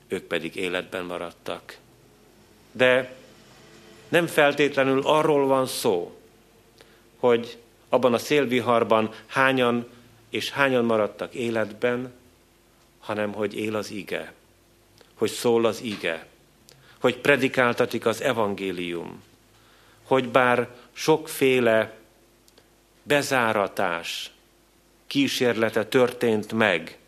ők 0.09 0.23
pedig 0.23 0.57
életben 0.57 1.05
maradtak. 1.05 1.77
De 2.73 3.15
nem 4.09 4.27
feltétlenül 4.27 5.03
arról 5.05 5.47
van 5.47 5.67
szó, 5.67 6.21
hogy 7.19 7.59
abban 7.89 8.15
a 8.15 8.19
szélviharban 8.19 9.15
hányan 9.27 9.89
és 10.31 10.51
hányan 10.51 10.85
maradtak 10.85 11.35
életben, 11.35 12.13
hanem 13.01 13.33
hogy 13.33 13.55
él 13.55 13.77
az 13.77 13.91
ige, 13.91 14.33
hogy 15.15 15.31
szól 15.31 15.65
az 15.65 15.81
ige, 15.81 16.27
hogy 16.99 17.17
predikáltatik 17.17 18.07
az 18.07 18.21
evangélium, 18.21 19.23
hogy 20.13 20.29
bár 20.29 20.69
sokféle 20.93 21.95
bezáratás, 23.03 24.31
kísérlete 25.07 25.85
történt 25.85 26.53
meg 26.53 26.99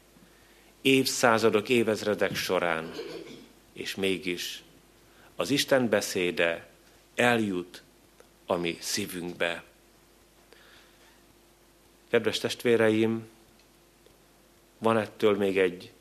évszázadok, 0.83 1.69
évezredek 1.69 2.37
során, 2.37 2.93
és 3.73 3.95
mégis 3.95 4.63
az 5.37 5.51
Isten 5.51 5.89
beszéde 5.89 6.67
eljut 7.15 7.83
a 8.47 8.57
mi 8.57 8.77
szívünkbe. 8.81 9.63
Kedves 12.11 12.39
testvéreim, 12.39 13.27
van 14.79 14.99
ettől 14.99 15.37
még 15.37 15.59
egy 15.59 15.93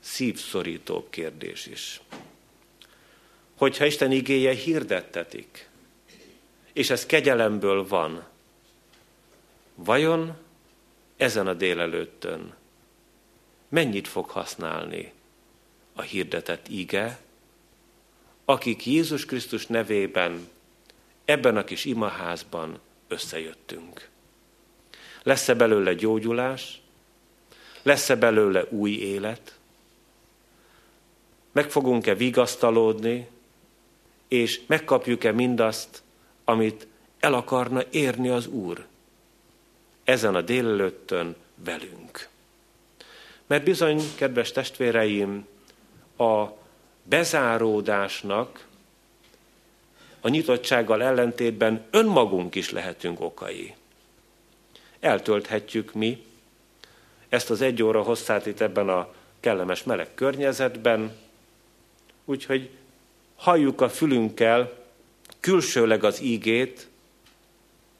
szívszorítóbb 0.00 1.10
kérdés 1.10 1.66
is. 1.66 2.00
Hogyha 3.56 3.84
Isten 3.84 4.12
igéje 4.12 4.52
hirdettetik, 4.54 5.69
és 6.72 6.90
ez 6.90 7.06
kegyelemből 7.06 7.86
van, 7.86 8.24
vajon 9.74 10.36
ezen 11.16 11.46
a 11.46 11.54
délelőttön 11.54 12.54
mennyit 13.68 14.08
fog 14.08 14.28
használni 14.28 15.12
a 15.94 16.02
hirdetett 16.02 16.68
ige, 16.68 17.18
akik 18.44 18.86
Jézus 18.86 19.24
Krisztus 19.24 19.66
nevében 19.66 20.48
ebben 21.24 21.56
a 21.56 21.64
kis 21.64 21.84
imaházban 21.84 22.78
összejöttünk. 23.08 24.08
Lesz-e 25.22 25.54
belőle 25.54 25.94
gyógyulás? 25.94 26.80
Lesz-e 27.82 28.16
belőle 28.16 28.64
új 28.68 28.90
élet? 28.90 29.58
Meg 31.52 31.70
fogunk-e 31.70 32.14
vigasztalódni, 32.14 33.28
és 34.28 34.60
megkapjuk-e 34.66 35.32
mindazt, 35.32 36.02
amit 36.50 36.86
el 37.20 37.34
akarna 37.34 37.82
érni 37.90 38.28
az 38.28 38.46
Úr 38.46 38.86
ezen 40.04 40.34
a 40.34 40.40
délelőttön 40.40 41.36
velünk. 41.54 42.28
Mert 43.46 43.64
bizony, 43.64 44.02
kedves 44.16 44.52
testvéreim, 44.52 45.46
a 46.16 46.46
bezáródásnak 47.02 48.66
a 50.20 50.28
nyitottsággal 50.28 51.02
ellentétben 51.02 51.84
önmagunk 51.90 52.54
is 52.54 52.70
lehetünk 52.70 53.20
okai. 53.20 53.74
Eltölthetjük 55.00 55.94
mi 55.94 56.24
ezt 57.28 57.50
az 57.50 57.60
egy 57.60 57.82
óra 57.82 58.02
hosszát 58.02 58.46
itt 58.46 58.60
ebben 58.60 58.88
a 58.88 59.12
kellemes 59.40 59.82
meleg 59.82 60.14
környezetben, 60.14 61.16
úgyhogy 62.24 62.70
halljuk 63.36 63.80
a 63.80 63.88
fülünkkel 63.88 64.79
külsőleg 65.40 66.04
az 66.04 66.20
ígét, 66.20 66.88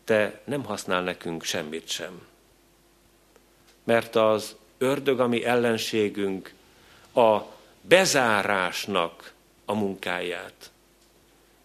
de 0.05 0.41
nem 0.45 0.65
használ 0.65 1.03
nekünk 1.03 1.43
semmit 1.43 1.89
sem. 1.89 2.27
Mert 3.85 4.17
az 4.17 4.57
ördög, 4.79 5.21
ami 5.21 5.45
ellenségünk, 5.45 6.53
a 7.15 7.39
bezárásnak 7.81 9.33
a 9.65 9.75
munkáját 9.75 10.71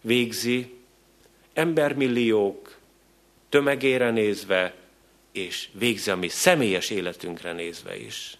végzi, 0.02 0.74
embermilliók 1.54 2.78
tömegére 3.50 4.12
nézve, 4.12 4.74
és 5.32 5.70
végzi 5.72 6.12
a 6.12 6.16
mi 6.16 6.28
személyes 6.28 6.90
életünkre 6.90 7.52
nézve 7.54 7.98
is. 7.98 8.38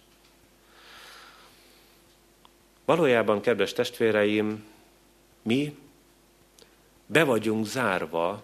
Valójában, 2.84 3.40
kedves 3.40 3.72
testvéreim, 3.72 4.64
mi 5.42 5.76
be 7.06 7.24
vagyunk 7.24 7.66
zárva 7.66 8.42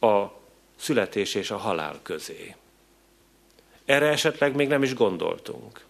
a 0.00 0.26
születés 0.76 1.34
és 1.34 1.50
a 1.50 1.56
halál 1.56 1.98
közé. 2.02 2.54
Erre 3.84 4.06
esetleg 4.06 4.54
még 4.54 4.68
nem 4.68 4.82
is 4.82 4.94
gondoltunk. 4.94 5.84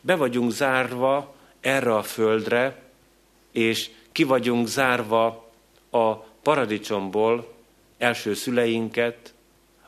Be 0.00 0.16
vagyunk 0.16 0.50
zárva 0.50 1.34
erre 1.60 1.94
a 1.94 2.02
földre, 2.02 2.82
és 3.50 3.90
ki 4.12 4.24
vagyunk 4.24 4.66
zárva 4.66 5.50
a 5.90 6.14
paradicsomból 6.16 7.54
első 7.98 8.34
szüleinket, 8.34 9.34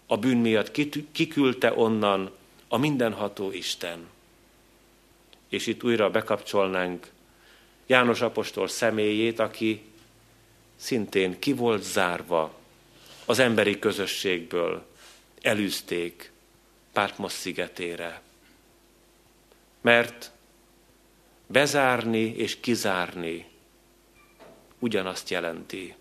a 0.06 0.16
bűn 0.16 0.36
miatt 0.36 0.70
kiküldte 1.12 1.72
onnan 1.76 2.30
a 2.68 2.76
mindenható 2.76 3.52
Isten. 3.52 4.08
És 5.48 5.66
itt 5.66 5.84
újra 5.84 6.10
bekapcsolnánk 6.10 7.10
János 7.86 8.20
apostol 8.20 8.68
személyét, 8.68 9.38
aki 9.38 9.82
szintén 10.78 11.38
ki 11.38 11.52
volt 11.52 11.82
zárva 11.82 12.54
az 13.24 13.38
emberi 13.38 13.78
közösségből, 13.78 14.86
elűzték 15.42 16.32
Pártmos 16.92 17.32
szigetére. 17.32 18.20
Mert 19.80 20.30
bezárni 21.46 22.34
és 22.36 22.60
kizárni 22.60 23.46
ugyanazt 24.78 25.30
jelenti. 25.30 25.94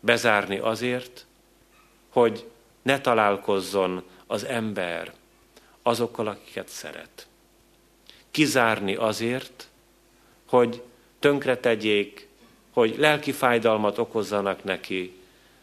Bezárni 0.00 0.58
azért, 0.58 1.26
hogy 2.08 2.50
ne 2.82 3.00
találkozzon 3.00 4.02
az 4.26 4.44
ember 4.44 5.12
azokkal, 5.82 6.26
akiket 6.26 6.68
szeret. 6.68 7.26
Kizárni 8.30 8.94
azért, 8.94 9.68
hogy 10.46 10.82
tönkretegyék, 11.18 12.27
hogy 12.78 12.96
lelki 12.98 13.32
fájdalmat 13.32 13.98
okozzanak 13.98 14.64
neki, 14.64 15.12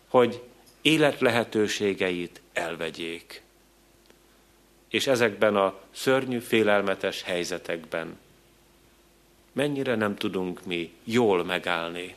hogy 0.07 0.41
élet 0.81 1.19
lehetőségeit 1.19 2.41
elvegyék. 2.53 3.41
És 4.89 5.07
ezekben 5.07 5.55
a 5.55 5.79
szörnyű, 5.91 6.39
félelmetes 6.39 7.21
helyzetekben 7.21 8.17
mennyire 9.51 9.95
nem 9.95 10.15
tudunk 10.15 10.65
mi 10.65 10.93
jól 11.03 11.43
megállni. 11.43 12.15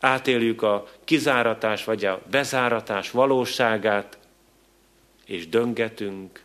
Átéljük 0.00 0.62
a 0.62 0.88
kizáratás 1.04 1.84
vagy 1.84 2.04
a 2.04 2.22
bezáratás 2.30 3.10
valóságát, 3.10 4.18
és 5.24 5.48
döngetünk 5.48 6.42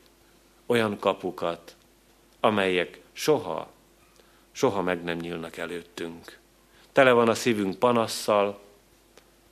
olyan 0.65 0.99
kapukat, 0.99 1.75
amelyek 2.39 2.99
soha, 3.13 3.71
soha 4.51 4.81
meg 4.81 5.03
nem 5.03 5.17
nyílnak 5.17 5.57
előttünk. 5.57 6.38
Tele 6.99 7.11
van 7.11 7.29
a 7.29 7.35
szívünk 7.35 7.79
panasszal, 7.79 8.59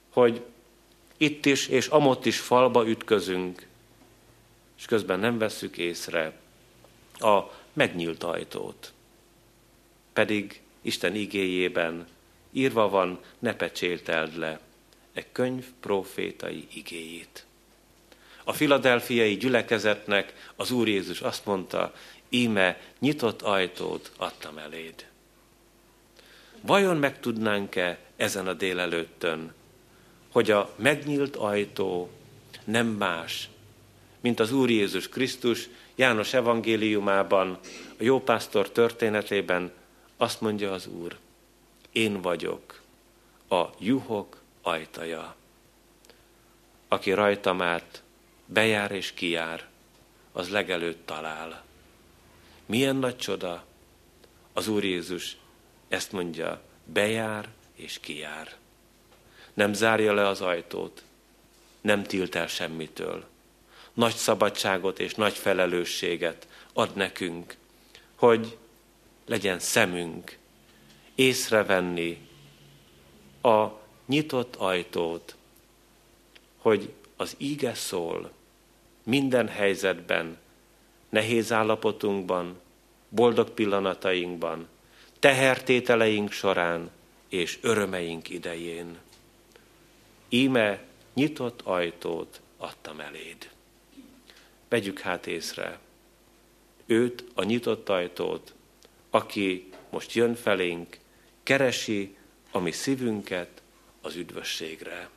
hogy 0.10 0.42
itt 1.18 1.46
is 1.46 1.68
és 1.68 1.88
amott 1.88 2.26
is 2.26 2.40
falba 2.40 2.88
ütközünk, 2.88 3.68
és 4.78 4.86
közben 4.86 5.20
nem 5.20 5.38
vesszük 5.38 5.78
észre 5.78 6.40
a 7.20 7.40
megnyílt 7.74 8.24
ajtót. 8.24 8.94
Pedig 10.14 10.62
Isten 10.82 11.16
igéjében 11.16 12.08
írva 12.52 12.90
van, 12.90 13.20
ne 13.40 13.54
pecsélteld 13.54 14.38
le 14.38 14.60
e 15.14 15.32
könyv 15.32 15.66
profétai 15.80 16.68
igéjét. 16.74 17.46
A 18.44 18.54
filadelfiai 18.54 19.38
gyülekezetnek 19.38 20.52
az 20.56 20.72
Úr 20.72 20.88
Jézus 20.88 21.22
azt 21.22 21.46
mondta, 21.46 21.94
íme 22.30 22.82
nyitott 23.00 23.42
ajtót 23.42 24.12
adtam 24.18 24.58
eléd. 24.58 25.06
Vajon 26.62 26.98
meg 26.98 27.20
tudnánk-e 27.20 28.00
ezen 28.15 28.48
a 28.48 28.54
délelőttön 28.54 29.56
hogy 30.38 30.52
a 30.52 30.74
megnyílt 30.76 31.36
ajtó 31.36 32.10
nem 32.63 32.88
más, 32.88 33.50
mint 34.20 34.39
az 34.39 34.52
Úr 34.52 34.70
Jézus 34.70 35.10
Krisztus 35.10 35.70
János 35.96 36.34
evangéliumában, 36.34 37.60
a 38.00 38.04
jópásztor 38.04 38.70
történetében 38.70 39.72
azt 40.17 40.41
mondja 40.41 40.72
az 40.72 40.88
Úr, 40.88 41.17
én 41.91 42.22
vagyok 42.22 42.82
a 43.50 43.63
juhok 43.80 44.41
ajtaja. 44.62 45.36
Aki 46.88 47.12
rajtam 47.12 47.62
át 47.62 48.04
bejár 48.46 48.91
és 48.91 49.13
kijár, 49.13 49.67
az 50.32 50.50
legelőtt 50.50 51.06
talál. 51.06 51.63
Milyen 52.65 52.96
nagy 52.96 53.17
csoda! 53.17 53.65
Az 54.54 54.67
Úr 54.67 54.84
Jézus 54.84 55.38
ezt 55.88 56.12
mondja, 56.12 56.62
bejár 56.86 57.47
és 57.76 58.00
kijár 58.00 58.56
nem 59.58 59.73
zárja 59.73 60.13
le 60.13 60.28
az 60.28 60.41
ajtót, 60.41 61.04
nem 61.82 62.04
tilt 62.04 62.36
el 62.36 62.47
semmitől. 62.47 63.26
Nagy 63.93 64.15
szabadságot 64.15 65.00
és 65.00 65.15
nagy 65.15 65.34
felelősséget 65.38 66.47
ad 66.73 66.95
nekünk, 66.95 67.56
hogy 68.15 68.58
legyen 69.26 69.60
szemünk, 69.60 70.38
észrevenni 71.15 72.28
a 73.41 73.67
nyitott 74.06 74.56
ajtót, 74.56 75.36
hogy 76.58 76.93
az 77.15 77.36
íge 77.38 77.73
szól 77.73 78.32
minden 79.04 79.47
helyzetben, 79.47 80.38
nehéz 81.10 81.52
állapotunkban, 81.52 82.60
boldog 83.10 83.50
pillanatainkban, 83.50 84.67
tehertételeink 85.20 86.32
során 86.32 86.90
és 87.30 87.58
örömeink 87.62 88.30
idején 88.30 88.98
íme 90.30 90.84
nyitott 91.14 91.62
ajtót 91.62 92.42
adtam 92.58 93.00
eléd. 93.00 93.50
Vegyük 94.70 95.00
hát 95.00 95.28
észre, 95.28 95.80
őt, 96.86 97.24
a 97.34 97.44
nyitott 97.44 97.90
ajtót, 97.90 98.54
aki 99.10 99.70
most 99.90 100.14
jön 100.14 100.36
felénk, 100.36 100.98
keresi 101.44 102.16
a 102.52 102.60
mi 102.60 102.72
szívünket 102.72 103.62
az 104.02 104.16
üdvösségre. 104.16 105.10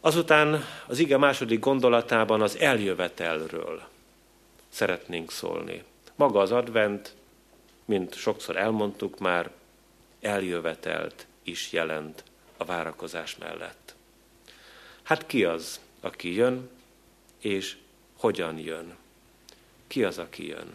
Azután 0.00 0.64
az 0.86 0.98
ige 0.98 1.16
második 1.16 1.60
gondolatában 1.60 2.42
az 2.42 2.58
eljövetelről 2.58 3.82
szeretnénk 4.68 5.30
szólni. 5.30 5.84
Maga 6.14 6.40
az 6.40 6.52
advent, 6.52 7.14
mint 7.84 8.14
sokszor 8.14 8.56
elmondtuk 8.56 9.18
már, 9.18 9.50
eljövetelt 10.20 11.26
is 11.42 11.72
jelent 11.72 12.24
a 12.56 12.64
várakozás 12.64 13.36
mellett. 13.36 13.94
Hát 15.02 15.26
ki 15.26 15.44
az, 15.44 15.80
aki 16.00 16.34
jön, 16.34 16.68
és 17.40 17.76
hogyan 18.16 18.58
jön? 18.58 18.96
Ki 19.86 20.04
az, 20.04 20.18
aki 20.18 20.46
jön? 20.46 20.74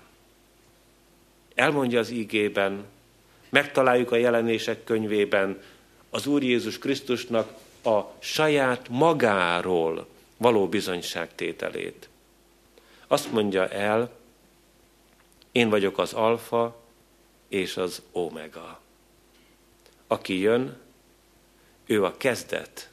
elmondja 1.58 2.00
az 2.00 2.10
ígében, 2.10 2.86
megtaláljuk 3.50 4.12
a 4.12 4.16
jelenések 4.16 4.84
könyvében 4.84 5.62
az 6.10 6.28
Úr 6.28 6.44
Jézus 6.44 6.78
Krisztusnak 6.78 7.52
a 7.84 8.02
saját 8.20 8.90
magáról 8.90 10.08
való 10.38 10.68
bizonyságtételét. 10.68 12.10
Azt 13.08 13.32
mondja 13.32 13.68
el, 13.68 14.12
én 15.52 15.70
vagyok 15.70 15.98
az 15.98 16.14
alfa 16.14 16.82
és 17.48 17.78
az 17.78 18.02
omega. 18.12 18.80
Aki 20.08 20.40
jön, 20.40 20.78
ő 21.86 22.04
a 22.04 22.18
kezdet, 22.18 22.90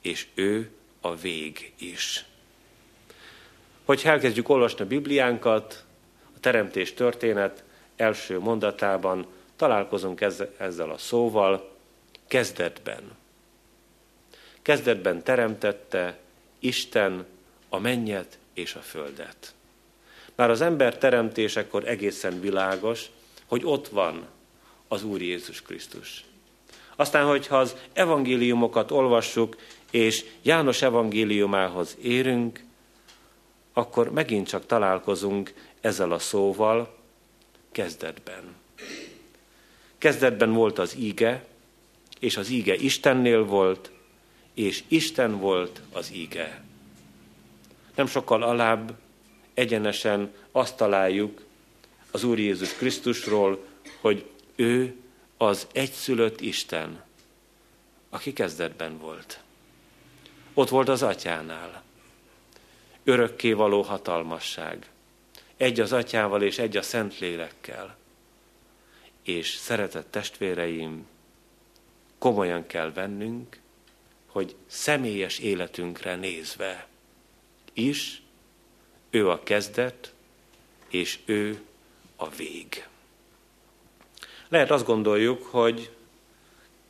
és 0.00 0.26
ő 0.34 0.70
a 1.00 1.14
vég 1.14 1.72
is. 1.78 2.24
Hogy 3.84 4.02
elkezdjük 4.04 4.48
olvasni 4.48 4.84
a 4.84 4.86
Bibliánkat, 4.86 5.84
a 6.36 6.40
teremtés 6.40 6.94
történet 6.94 7.64
első 7.96 8.38
mondatában 8.38 9.26
találkozunk 9.56 10.20
ezzel 10.58 10.90
a 10.90 10.98
szóval, 10.98 11.72
kezdetben. 12.26 13.16
Kezdetben 14.62 15.22
teremtette 15.22 16.18
Isten 16.58 17.26
a 17.68 17.78
mennyet 17.78 18.38
és 18.54 18.74
a 18.74 18.80
földet. 18.80 19.54
Már 20.34 20.50
az 20.50 20.60
ember 20.60 20.98
teremtésekor 20.98 21.88
egészen 21.88 22.40
világos, 22.40 23.10
hogy 23.54 23.64
ott 23.64 23.88
van 23.88 24.26
az 24.88 25.04
Úr 25.04 25.22
Jézus 25.22 25.62
Krisztus. 25.62 26.24
Aztán, 26.96 27.26
hogyha 27.26 27.58
az 27.58 27.76
evangéliumokat 27.92 28.90
olvassuk, 28.90 29.56
és 29.90 30.24
János 30.42 30.82
evangéliumához 30.82 31.96
érünk, 32.02 32.64
akkor 33.72 34.10
megint 34.12 34.48
csak 34.48 34.66
találkozunk 34.66 35.54
ezzel 35.80 36.12
a 36.12 36.18
szóval 36.18 36.96
kezdetben. 37.72 38.54
Kezdetben 39.98 40.52
volt 40.52 40.78
az 40.78 40.96
íge, 40.96 41.46
és 42.18 42.36
az 42.36 42.48
íge 42.48 42.74
Istennél 42.74 43.44
volt, 43.44 43.90
és 44.54 44.84
Isten 44.88 45.38
volt 45.38 45.80
az 45.92 46.12
íge. 46.12 46.64
Nem 47.94 48.06
sokkal 48.06 48.42
alább 48.42 48.94
egyenesen 49.54 50.34
azt 50.52 50.76
találjuk 50.76 51.43
az 52.14 52.24
Úr 52.24 52.38
Jézus 52.38 52.72
Krisztusról, 52.72 53.64
hogy 54.00 54.30
ő 54.56 54.96
az 55.36 55.66
egyszülött 55.72 56.40
Isten, 56.40 57.04
aki 58.08 58.32
kezdetben 58.32 58.98
volt. 58.98 59.40
Ott 60.52 60.68
volt 60.68 60.88
az 60.88 61.02
atyánál. 61.02 61.82
Örökké 63.04 63.52
való 63.52 63.82
hatalmasság. 63.82 64.90
Egy 65.56 65.80
az 65.80 65.92
atyával 65.92 66.42
és 66.42 66.58
egy 66.58 66.76
a 66.76 66.82
szent 66.82 67.18
lélekkel. 67.18 67.96
És 69.22 69.50
szeretett 69.50 70.10
testvéreim, 70.10 71.06
komolyan 72.18 72.66
kell 72.66 72.92
vennünk, 72.92 73.58
hogy 74.26 74.54
személyes 74.66 75.38
életünkre 75.38 76.16
nézve 76.16 76.86
is 77.72 78.22
ő 79.10 79.30
a 79.30 79.42
kezdet, 79.42 80.12
és 80.88 81.18
ő 81.24 81.62
a 82.16 82.28
vég. 82.28 82.86
Lehet 84.48 84.70
azt 84.70 84.86
gondoljuk, 84.86 85.42
hogy 85.42 85.90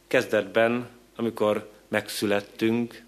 kezdetben, 0.07 0.89
amikor 1.17 1.71
megszülettünk, 1.89 3.03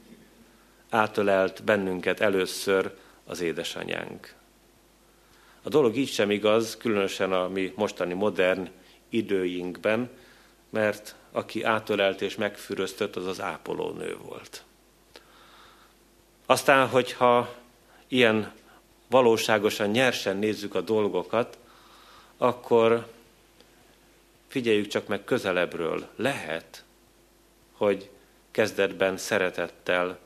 átölelt 0.90 1.64
bennünket 1.64 2.20
először 2.20 2.96
az 3.24 3.40
édesanyánk. 3.40 4.34
A 5.62 5.68
dolog 5.68 5.96
így 5.96 6.08
sem 6.08 6.30
igaz, 6.30 6.76
különösen 6.76 7.32
a 7.32 7.48
mi 7.48 7.72
mostani 7.76 8.14
modern 8.14 8.68
időinkben, 9.08 10.10
mert 10.70 11.14
aki 11.32 11.62
átölelt 11.62 12.20
és 12.22 12.34
megfüröztött, 12.34 13.16
az 13.16 13.26
az 13.26 13.40
ápolónő 13.40 14.16
volt. 14.22 14.64
Aztán, 16.46 16.88
hogyha 16.88 17.54
ilyen 18.08 18.52
valóságosan, 19.10 19.88
nyersen 19.88 20.36
nézzük 20.36 20.74
a 20.74 20.80
dolgokat, 20.80 21.58
akkor 22.36 23.06
figyeljük 24.48 24.86
csak 24.86 25.06
meg 25.06 25.24
közelebbről. 25.24 26.08
Lehet, 26.16 26.84
hogy 27.72 28.10
kezdetben 28.50 29.16
szeretettel 29.16 30.18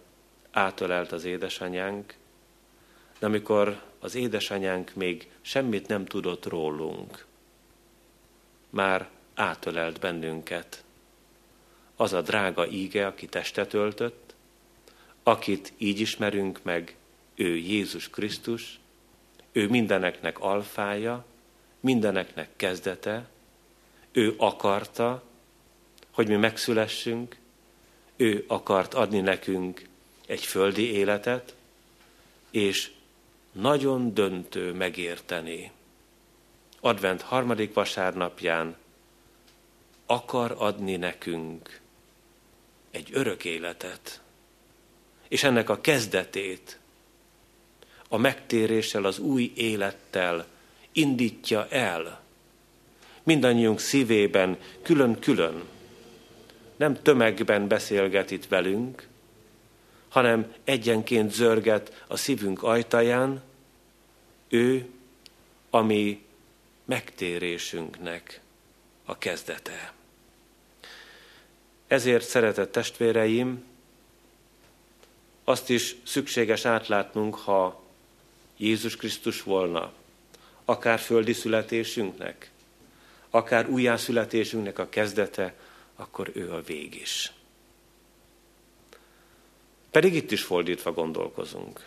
átölelt 0.51 1.13
az 1.13 1.25
édesanyánk, 1.25 2.15
de 3.19 3.27
amikor 3.27 3.83
az 3.99 4.15
édesanyánk 4.15 4.95
még 4.95 5.31
semmit 5.41 5.89
nem 5.89 6.05
tudott 6.05 6.47
rólunk, 6.47 7.27
már 8.71 9.09
átölelt 9.35 10.01
bennünket. 10.01 10.85
Az 11.97 12.13
a 12.13 12.21
drága 12.21 12.69
íge, 12.69 13.07
aki 13.07 13.27
testet 13.27 13.75
öltött, 13.75 14.35
akit 15.23 15.73
így 15.77 16.01
ismerünk 16.01 16.63
meg, 16.63 16.97
ő 17.35 17.57
Jézus 17.57 18.09
Krisztus, 18.09 18.81
ő 19.53 19.69
mindeneknek 19.69 20.39
alfája, 20.39 21.25
mindeneknek 21.81 22.49
kezdete, 22.57 23.29
ő 24.13 24.35
akarta, 24.39 25.23
hogy 26.11 26.29
mi 26.29 26.37
megszülessünk, 26.37 27.37
ő 28.17 28.45
akart 28.49 28.95
adni 28.95 29.21
nekünk 29.21 29.89
egy 30.27 30.45
földi 30.45 30.93
életet, 30.93 31.55
és 32.51 32.91
nagyon 33.53 34.15
döntő 34.15 34.73
megérteni. 34.73 35.71
Advent 36.81 37.23
harmadik 37.23 37.75
vasárnapján 37.75 38.77
akar 40.07 40.55
adni 40.59 40.97
nekünk 40.97 41.81
egy 42.91 43.09
örök 43.13 43.45
életet, 43.45 44.21
és 45.29 45.43
ennek 45.43 45.69
a 45.69 45.81
kezdetét 45.81 46.79
a 48.09 48.17
megtéréssel, 48.17 49.05
az 49.05 49.19
új 49.19 49.53
élettel 49.55 50.47
indítja 50.93 51.69
el. 51.69 52.21
Mindannyiunk 53.23 53.81
szívében 53.81 54.59
külön-külön, 54.83 55.63
nem 56.77 57.03
tömegben 57.03 57.69
beszélget 57.69 58.31
itt 58.31 58.47
velünk, 58.47 59.09
hanem 60.09 60.55
egyenként 60.65 61.33
zörget 61.33 62.05
a 62.07 62.17
szívünk 62.17 62.63
ajtaján, 62.63 63.43
ő, 64.49 64.89
ami 65.71 66.23
megtérésünknek 66.85 68.41
a 69.05 69.19
kezdete. 69.19 69.93
Ezért, 71.87 72.29
szeretett 72.29 72.73
testvéreim, 72.73 73.65
azt 75.45 75.71
is 75.71 75.97
szükséges 76.05 76.65
átlátnunk, 76.65 77.35
ha 77.35 77.83
Jézus 78.57 78.97
Krisztus 78.97 79.43
volna, 79.43 79.93
akár 80.71 80.99
földi 80.99 81.33
születésünknek, 81.33 82.51
akár 83.31 83.69
újjászületésünknek 83.69 84.79
a 84.79 84.89
kezdete, 84.89 85.55
akkor 85.97 86.31
ő 86.35 86.53
a 86.53 86.61
vég 86.61 86.95
is. 86.95 87.33
Pedig 89.91 90.15
itt 90.15 90.31
is 90.31 90.43
fordítva 90.43 90.93
gondolkozunk. 90.93 91.87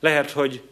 Lehet, 0.00 0.30
hogy 0.30 0.62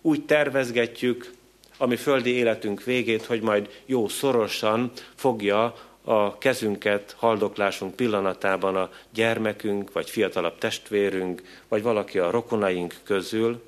úgy 0.00 0.24
tervezgetjük 0.24 1.32
a 1.76 1.86
mi 1.86 1.96
földi 1.96 2.30
életünk 2.30 2.84
végét, 2.84 3.24
hogy 3.24 3.40
majd 3.40 3.82
jó 3.86 4.08
szorosan 4.08 4.92
fogja 5.14 5.74
a 6.02 6.38
kezünket 6.38 7.14
haldoklásunk 7.18 7.94
pillanatában 7.94 8.76
a 8.76 8.90
gyermekünk, 9.10 9.92
vagy 9.92 10.10
fiatalabb 10.10 10.58
testvérünk, 10.58 11.42
vagy 11.68 11.82
valaki 11.82 12.18
a 12.18 12.30
rokonaink 12.30 12.94
közül, 13.02 13.62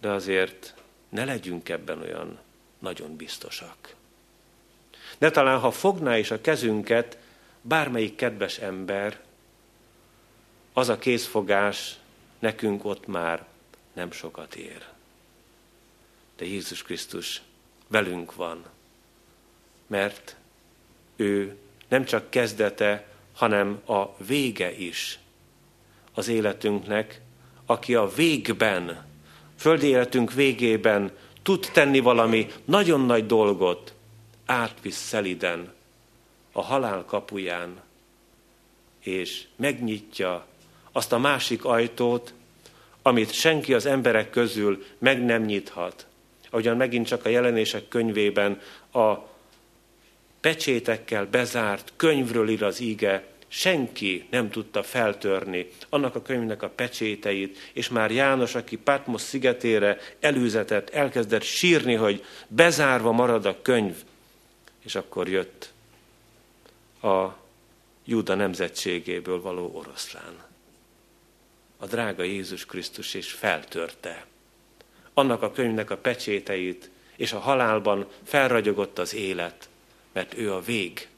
de 0.00 0.10
azért 0.10 0.74
ne 1.12 1.24
legyünk 1.24 1.68
ebben 1.68 2.00
olyan 2.00 2.38
nagyon 2.78 3.16
biztosak. 3.16 3.94
De 5.18 5.30
talán, 5.30 5.58
ha 5.58 5.70
fogná 5.70 6.18
is 6.18 6.30
a 6.30 6.40
kezünket 6.40 7.18
bármelyik 7.60 8.16
kedves 8.16 8.58
ember, 8.58 9.20
az 10.72 10.88
a 10.88 10.98
készfogás 10.98 11.96
nekünk 12.38 12.84
ott 12.84 13.06
már 13.06 13.46
nem 13.92 14.10
sokat 14.10 14.54
ér. 14.54 14.88
De 16.36 16.44
Jézus 16.44 16.82
Krisztus 16.82 17.42
velünk 17.86 18.34
van, 18.34 18.64
mert 19.86 20.36
ő 21.16 21.56
nem 21.88 22.04
csak 22.04 22.30
kezdete, 22.30 23.06
hanem 23.32 23.82
a 23.86 24.16
vége 24.16 24.72
is 24.72 25.18
az 26.14 26.28
életünknek, 26.28 27.20
aki 27.66 27.94
a 27.94 28.08
végben, 28.08 29.10
földi 29.62 29.86
életünk 29.86 30.32
végében 30.32 31.10
tud 31.42 31.68
tenni 31.72 31.98
valami 31.98 32.46
nagyon 32.64 33.00
nagy 33.00 33.26
dolgot, 33.26 33.94
átvisz 34.46 34.96
szeliden 34.96 35.72
a 36.52 36.62
halál 36.62 37.04
kapuján, 37.04 37.80
és 39.00 39.44
megnyitja 39.56 40.46
azt 40.92 41.12
a 41.12 41.18
másik 41.18 41.64
ajtót, 41.64 42.34
amit 43.02 43.32
senki 43.32 43.74
az 43.74 43.86
emberek 43.86 44.30
közül 44.30 44.84
meg 44.98 45.24
nem 45.24 45.42
nyithat, 45.42 46.06
ahogyan 46.50 46.76
megint 46.76 47.06
csak 47.06 47.24
a 47.24 47.28
jelenések 47.28 47.88
könyvében 47.88 48.60
a 48.92 49.14
pecsétekkel 50.40 51.26
bezárt 51.26 51.92
könyvről 51.96 52.48
ír 52.48 52.62
az 52.62 52.80
íge, 52.80 53.31
senki 53.54 54.26
nem 54.30 54.50
tudta 54.50 54.82
feltörni 54.82 55.70
annak 55.88 56.14
a 56.14 56.22
könyvnek 56.22 56.62
a 56.62 56.68
pecséteit, 56.68 57.58
és 57.72 57.88
már 57.88 58.10
János, 58.10 58.54
aki 58.54 58.76
Patmos 58.76 59.20
szigetére 59.20 59.98
előzetett, 60.20 60.90
elkezdett 60.90 61.42
sírni, 61.42 61.94
hogy 61.94 62.24
bezárva 62.48 63.12
marad 63.12 63.46
a 63.46 63.62
könyv, 63.62 63.94
és 64.84 64.94
akkor 64.94 65.28
jött 65.28 65.72
a 67.02 67.26
Júda 68.04 68.34
nemzetségéből 68.34 69.40
való 69.40 69.70
oroszlán. 69.74 70.44
A 71.76 71.86
drága 71.86 72.22
Jézus 72.22 72.66
Krisztus 72.66 73.14
és 73.14 73.32
feltörte 73.32 74.26
annak 75.14 75.42
a 75.42 75.52
könyvnek 75.52 75.90
a 75.90 75.96
pecséteit, 75.96 76.90
és 77.16 77.32
a 77.32 77.38
halálban 77.38 78.06
felragyogott 78.24 78.98
az 78.98 79.14
élet, 79.14 79.68
mert 80.12 80.38
ő 80.38 80.52
a 80.52 80.60
vég, 80.60 81.08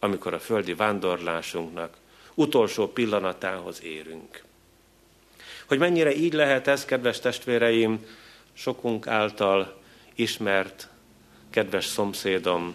amikor 0.00 0.34
a 0.34 0.38
földi 0.38 0.74
vándorlásunknak 0.74 1.96
utolsó 2.34 2.88
pillanatához 2.88 3.82
érünk. 3.82 4.42
Hogy 5.66 5.78
mennyire 5.78 6.14
így 6.14 6.32
lehet 6.32 6.66
ez, 6.66 6.84
kedves 6.84 7.20
testvéreim, 7.20 8.06
sokunk 8.52 9.06
által 9.06 9.80
ismert, 10.14 10.88
kedves 11.50 11.84
szomszédom, 11.84 12.74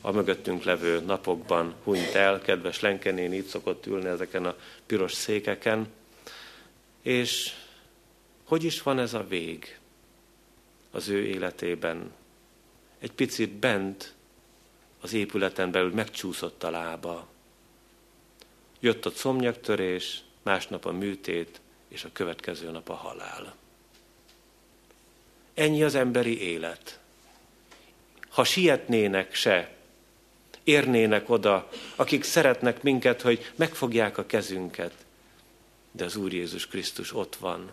a 0.00 0.10
mögöttünk 0.10 0.62
levő 0.62 1.00
napokban 1.00 1.74
hunyt 1.82 2.14
el, 2.14 2.40
kedves 2.40 2.80
Lenkenén 2.80 3.32
így 3.32 3.46
szokott 3.46 3.86
ülni 3.86 4.08
ezeken 4.08 4.44
a 4.44 4.56
piros 4.86 5.12
székeken, 5.12 5.86
és 7.02 7.52
hogy 8.44 8.64
is 8.64 8.82
van 8.82 8.98
ez 8.98 9.14
a 9.14 9.26
vég 9.28 9.78
az 10.90 11.08
ő 11.08 11.24
életében? 11.24 12.12
Egy 12.98 13.12
picit 13.12 13.50
bent 13.50 14.14
az 15.04 15.12
épületen 15.12 15.70
belül 15.70 15.92
megcsúszott 15.94 16.62
a 16.62 16.70
lába. 16.70 17.26
Jött 18.80 19.06
a 19.06 19.10
szomnyaktörés, 19.10 20.22
másnap 20.42 20.84
a 20.84 20.92
műtét, 20.92 21.60
és 21.88 22.04
a 22.04 22.12
következő 22.12 22.70
nap 22.70 22.88
a 22.88 22.94
halál. 22.94 23.54
Ennyi 25.54 25.82
az 25.82 25.94
emberi 25.94 26.40
élet. 26.40 26.98
Ha 28.28 28.44
sietnének 28.44 29.34
se, 29.34 29.74
érnének 30.62 31.30
oda, 31.30 31.68
akik 31.96 32.22
szeretnek 32.22 32.82
minket, 32.82 33.22
hogy 33.22 33.52
megfogják 33.56 34.18
a 34.18 34.26
kezünket, 34.26 34.94
de 35.90 36.04
az 36.04 36.16
Úr 36.16 36.32
Jézus 36.32 36.66
Krisztus 36.66 37.14
ott 37.14 37.36
van. 37.36 37.72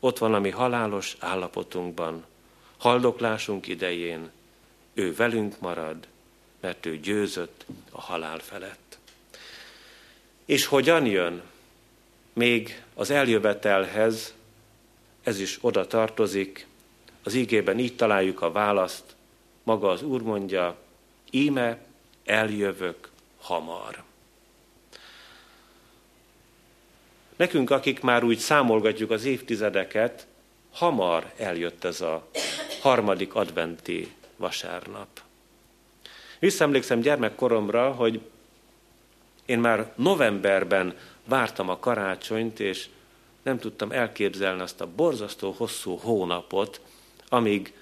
Ott 0.00 0.18
van 0.18 0.34
a 0.34 0.40
mi 0.40 0.50
halálos 0.50 1.16
állapotunkban, 1.18 2.24
haldoklásunk 2.76 3.66
idején. 3.66 4.30
Ő 4.94 5.14
velünk 5.14 5.60
marad, 5.60 6.12
mert 6.64 6.86
ő 6.86 6.98
győzött 6.98 7.64
a 7.90 8.00
halál 8.00 8.38
felett. 8.38 8.98
És 10.44 10.66
hogyan 10.66 11.06
jön? 11.06 11.42
Még 12.32 12.82
az 12.94 13.10
eljövetelhez, 13.10 14.34
ez 15.22 15.40
is 15.40 15.58
oda 15.60 15.86
tartozik, 15.86 16.66
az 17.22 17.34
ígében 17.34 17.78
így 17.78 17.96
találjuk 17.96 18.42
a 18.42 18.52
választ, 18.52 19.04
maga 19.62 19.88
az 19.88 20.02
Úr 20.02 20.22
mondja, 20.22 20.76
íme 21.30 21.78
eljövök 22.24 23.10
hamar. 23.40 24.02
Nekünk, 27.36 27.70
akik 27.70 28.00
már 28.00 28.24
úgy 28.24 28.38
számolgatjuk 28.38 29.10
az 29.10 29.24
évtizedeket, 29.24 30.26
hamar 30.72 31.32
eljött 31.36 31.84
ez 31.84 32.00
a 32.00 32.28
harmadik 32.80 33.34
adventi 33.34 34.14
vasárnap. 34.36 35.23
Visszaemlékszem 36.44 37.00
gyermekkoromra, 37.00 37.90
hogy 37.92 38.20
én 39.46 39.58
már 39.58 39.92
novemberben 39.96 40.96
vártam 41.24 41.68
a 41.68 41.78
karácsonyt, 41.78 42.60
és 42.60 42.86
nem 43.42 43.58
tudtam 43.58 43.92
elképzelni 43.92 44.60
azt 44.60 44.80
a 44.80 44.88
borzasztó 44.96 45.50
hosszú 45.50 45.96
hónapot, 45.96 46.80
amíg 47.28 47.72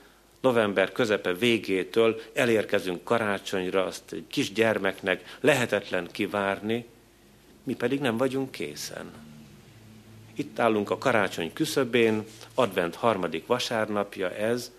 november 0.41 0.93
közepe 0.93 1.35
végétől 1.35 2.21
elérkezünk 2.35 3.05
karácsonyra, 3.05 3.85
azt 3.85 4.13
egy 4.13 4.25
kis 4.29 4.53
gyermeknek 4.53 5.37
lehetetlen 5.41 6.09
kivárni, 6.13 6.87
mi 7.63 7.75
pedig 7.75 8.01
nem 8.01 8.17
vagyunk 8.17 8.51
készen. 8.51 9.13
Itt 10.35 10.59
állunk 10.59 10.91
a 10.91 10.99
karácsony 10.99 11.53
küszöbén, 11.53 12.25
advent 12.55 12.95
harmadik 12.95 13.47
vasárnapja 13.47 14.31
ez, 14.31 14.73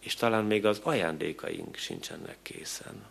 és 0.00 0.14
talán 0.14 0.44
még 0.44 0.66
az 0.66 0.80
ajándékaink 0.82 1.76
sincsenek 1.76 2.36
készen. 2.42 3.04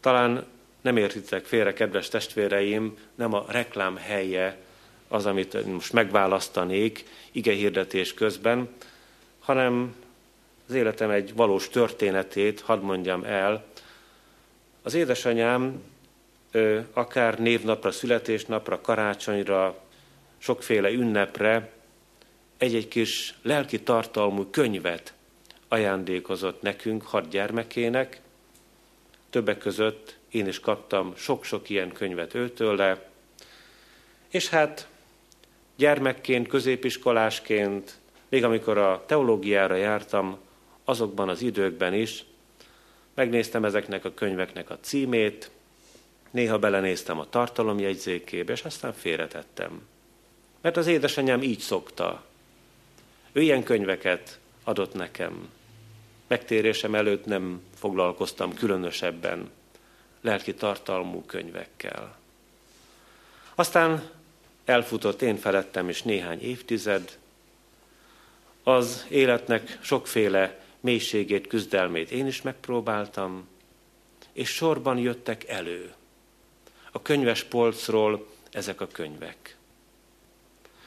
Talán 0.00 0.46
nem 0.80 0.96
értitek 0.96 1.44
félre, 1.44 1.72
kedves 1.72 2.08
testvéreim, 2.08 2.98
nem 3.14 3.32
a 3.32 3.44
reklám 3.48 3.96
helye 3.96 4.58
az, 5.08 5.26
amit 5.26 5.66
most 5.66 5.92
megválasztanék 5.92 7.04
ige 7.32 7.52
hirdetés 7.52 8.14
közben, 8.14 8.68
hanem 9.38 9.94
az 10.68 10.74
életem 10.74 11.10
egy 11.10 11.34
valós 11.34 11.68
történetét 11.68 12.60
hadd 12.60 12.80
mondjam 12.80 13.24
el. 13.24 13.64
Az 14.82 14.94
édesanyám 14.94 15.82
akár 16.92 17.38
névnapra, 17.38 17.90
születésnapra, 17.90 18.80
karácsonyra, 18.80 19.78
sokféle 20.38 20.90
ünnepre 20.90 21.72
egy-egy 22.56 22.88
kis 22.88 23.34
lelki 23.42 23.80
tartalmú 23.80 24.44
könyvet 24.50 25.14
ajándékozott 25.68 26.62
nekünk, 26.62 27.02
hat 27.02 27.28
gyermekének. 27.28 28.20
Többek 29.30 29.58
között 29.58 30.16
én 30.30 30.46
is 30.46 30.60
kaptam 30.60 31.12
sok-sok 31.16 31.68
ilyen 31.68 31.92
könyvet 31.92 32.34
őtől 32.34 32.76
le. 32.76 33.08
És 34.28 34.48
hát 34.48 34.88
gyermekként, 35.76 36.48
középiskolásként, 36.48 37.98
még 38.28 38.44
amikor 38.44 38.78
a 38.78 39.04
teológiára 39.06 39.74
jártam, 39.74 40.38
azokban 40.84 41.28
az 41.28 41.42
időkben 41.42 41.94
is 41.94 42.24
megnéztem 43.14 43.64
ezeknek 43.64 44.04
a 44.04 44.14
könyveknek 44.14 44.70
a 44.70 44.78
címét, 44.80 45.50
néha 46.30 46.58
belenéztem 46.58 47.18
a 47.18 47.28
tartalomjegyzékébe, 47.28 48.52
és 48.52 48.62
aztán 48.62 48.92
félretettem. 48.92 49.82
Mert 50.60 50.76
az 50.76 50.86
édesanyám 50.86 51.42
így 51.42 51.58
szokta. 51.58 52.24
Ő 53.34 53.42
ilyen 53.42 53.62
könyveket 53.62 54.38
adott 54.64 54.94
nekem. 54.94 55.48
Megtérésem 56.26 56.94
előtt 56.94 57.24
nem 57.24 57.62
foglalkoztam 57.74 58.54
különösebben 58.54 59.50
lelki 60.20 60.54
tartalmú 60.54 61.22
könyvekkel. 61.26 62.18
Aztán 63.54 64.10
elfutott 64.64 65.22
én 65.22 65.36
felettem 65.36 65.88
is 65.88 66.02
néhány 66.02 66.40
évtized, 66.40 67.18
az 68.62 69.06
életnek 69.08 69.78
sokféle 69.82 70.64
mélységét, 70.80 71.46
küzdelmét 71.46 72.10
én 72.10 72.26
is 72.26 72.42
megpróbáltam, 72.42 73.48
és 74.32 74.48
sorban 74.48 74.98
jöttek 74.98 75.48
elő 75.48 75.94
a 76.90 77.02
könyves 77.02 77.42
polcról 77.44 78.26
ezek 78.50 78.80
a 78.80 78.86
könyvek. 78.86 79.56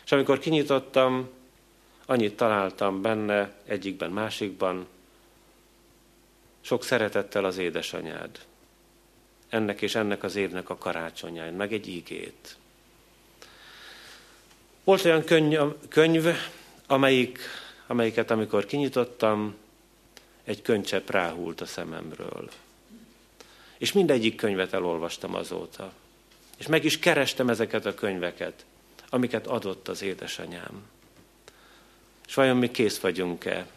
És 0.06 0.12
amikor 0.12 0.40
kinyitottam, 0.40 1.30
annyit 2.10 2.36
találtam 2.36 3.02
benne, 3.02 3.54
egyikben, 3.66 4.12
másikban, 4.12 4.88
sok 6.62 6.84
szeretettel 6.84 7.46
az 7.46 7.58
édesanyád. 7.58 8.40
Ennek 9.50 9.82
és 9.82 9.96
ennek 9.96 10.24
az 10.24 10.36
évnek 10.36 10.70
a 10.70 10.78
karácsonyán, 10.78 11.54
meg 11.54 11.74
egy 11.74 11.88
ígét. 11.88 12.58
Volt 14.84 15.06
olyan 15.06 15.24
könyv, 15.24 15.60
könyv 15.90 16.26
amelyik, 16.88 17.40
amelyiket 17.88 18.32
amikor 18.32 18.66
kinyitottam, 18.66 19.56
egy 20.44 20.62
könycsepp 20.62 21.10
ráhult 21.10 21.62
a 21.62 21.66
szememről. 21.66 22.50
És 23.78 23.92
mindegyik 23.92 24.36
könyvet 24.36 24.74
elolvastam 24.74 25.36
azóta. 25.36 25.92
És 26.58 26.68
meg 26.68 26.84
is 26.84 27.00
kerestem 27.00 27.50
ezeket 27.50 27.86
a 27.86 27.94
könyveket, 27.94 28.66
amiket 29.10 29.48
adott 29.48 29.88
az 29.88 30.02
édesanyám. 30.02 30.86
És 32.28 32.34
vajon 32.34 32.58
mi 32.58 32.72
kész 32.72 33.00
vagyunk-e 33.00 33.68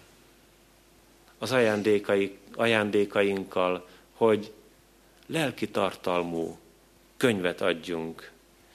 az 1.38 1.53
ajándékai, 1.53 2.38
ajándékainkkal, 2.55 3.88
hogy 4.12 4.53
lelki 5.26 5.68
tartalmú 5.68 6.59
könyvet 7.16 7.61
adjunk 7.61 8.30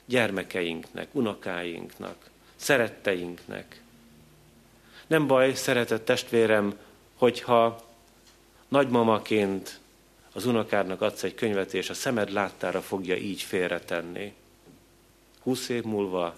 gyermekeinknek, 0.05 1.07
unokáinknak, 1.11 2.30
szeretteinknek. 2.55 3.82
Nem 5.07 5.28
baj, 5.28 5.53
szeretett 5.53 6.05
testvérem, 6.05 6.80
hogyha 7.15 7.86
nagymamaként 8.67 9.80
az 10.34 10.45
unokádnak 10.45 11.01
adsz 11.01 11.23
egy 11.23 11.36
könyvet, 11.36 11.73
és 11.73 11.89
a 11.89 11.93
szemed 11.93 12.32
láttára 12.32 12.82
fogja 12.82 13.15
így 13.15 13.41
félretenni. 13.41 14.34
Húsz 15.41 15.69
év 15.69 15.84
múlva 15.84 16.36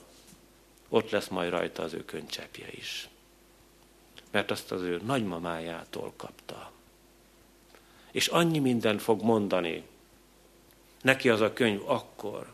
ott 0.89 1.09
lesz 1.09 1.27
majd 1.27 1.49
rajta 1.49 1.83
az 1.83 1.93
ő 1.93 2.05
könycsepje 2.05 2.67
is. 2.71 3.09
Mert 4.37 4.51
azt 4.51 4.71
az 4.71 4.81
ő 4.81 5.01
nagymamájától 5.05 6.13
kapta. 6.17 6.71
És 8.11 8.27
annyi 8.27 8.59
minden 8.59 8.97
fog 8.97 9.21
mondani 9.21 9.83
neki 11.01 11.29
az 11.29 11.41
a 11.41 11.53
könyv 11.53 11.81
akkor, 11.85 12.47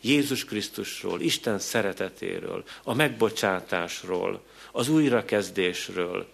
Jézus 0.00 0.44
Krisztusról, 0.44 1.20
Isten 1.20 1.58
szeretetéről, 1.58 2.64
a 2.82 2.94
megbocsátásról, 2.94 4.42
az 4.72 4.88
újrakezdésről, 4.88 6.28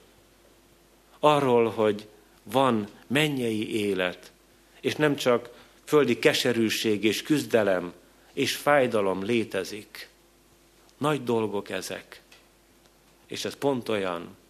arról, 1.19 1.71
hogy 1.71 2.09
van 2.43 2.89
mennyei 3.07 3.75
élet, 3.87 4.33
és 4.81 4.95
nem 4.95 5.17
csak 5.17 5.51
földi 5.85 6.19
keserűség 6.19 7.05
és 7.05 7.23
küzdelem 7.23 7.93
és 8.33 8.57
fájdalom 8.57 9.25
létezik. 9.25 10.09
Nagy 10.99 11.25
dolgok 11.25 11.71
ezek. 11.71 12.23
És 13.27 13.45
ez 13.45 13.55
pont 13.55 13.89
olyan, 13.89 14.41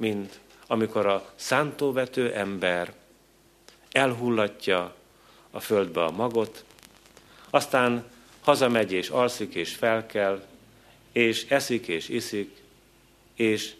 mint 0.00 0.40
amikor 0.66 1.06
a 1.06 1.32
szántóvető 1.34 2.34
ember 2.34 2.94
elhullatja 3.90 4.94
a 5.50 5.60
földbe 5.60 6.04
a 6.04 6.10
magot, 6.10 6.64
aztán 7.50 8.10
hazamegy 8.40 8.92
és 8.92 9.08
alszik 9.08 9.54
és 9.54 9.74
felkel, 9.74 10.46
és 11.12 11.46
eszik 11.48 11.88
és 11.88 12.08
iszik, 12.08 12.56
és 13.34 13.74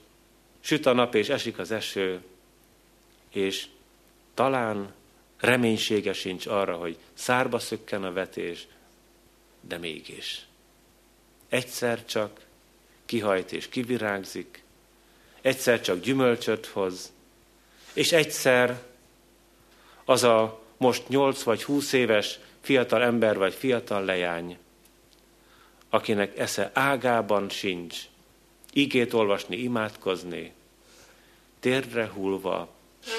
süt 0.61 0.87
a 0.87 0.93
nap 0.93 1.15
és 1.15 1.29
esik 1.29 1.59
az 1.59 1.71
eső, 1.71 2.23
és 3.31 3.67
talán 4.35 4.93
reménysége 5.39 6.13
sincs 6.13 6.47
arra, 6.47 6.77
hogy 6.77 6.99
szárba 7.13 7.59
szökken 7.59 8.05
a 8.05 8.13
vetés, 8.13 8.67
de 9.61 9.79
mégis. 9.79 10.47
Egyszer 11.49 12.05
csak 12.05 12.41
kihajt 13.05 13.53
és 13.53 13.69
kivirágzik, 13.69 14.63
egyszer 15.41 15.81
csak 15.81 16.01
gyümölcsöt 16.01 16.67
hoz, 16.67 17.13
és 17.93 18.13
egyszer 18.13 18.83
az 20.05 20.23
a 20.23 20.61
most 20.77 21.09
nyolc 21.09 21.43
vagy 21.43 21.65
húsz 21.65 21.93
éves 21.93 22.39
fiatal 22.61 23.03
ember 23.03 23.39
vagy 23.39 23.55
fiatal 23.55 24.05
leány, 24.05 24.59
akinek 25.91 26.39
esze 26.39 26.71
ágában 26.75 27.49
sincs, 27.49 27.99
igét 28.73 29.13
olvasni, 29.13 29.57
imádkozni, 29.57 30.53
térdre 31.61 32.09
hullva 32.09 32.69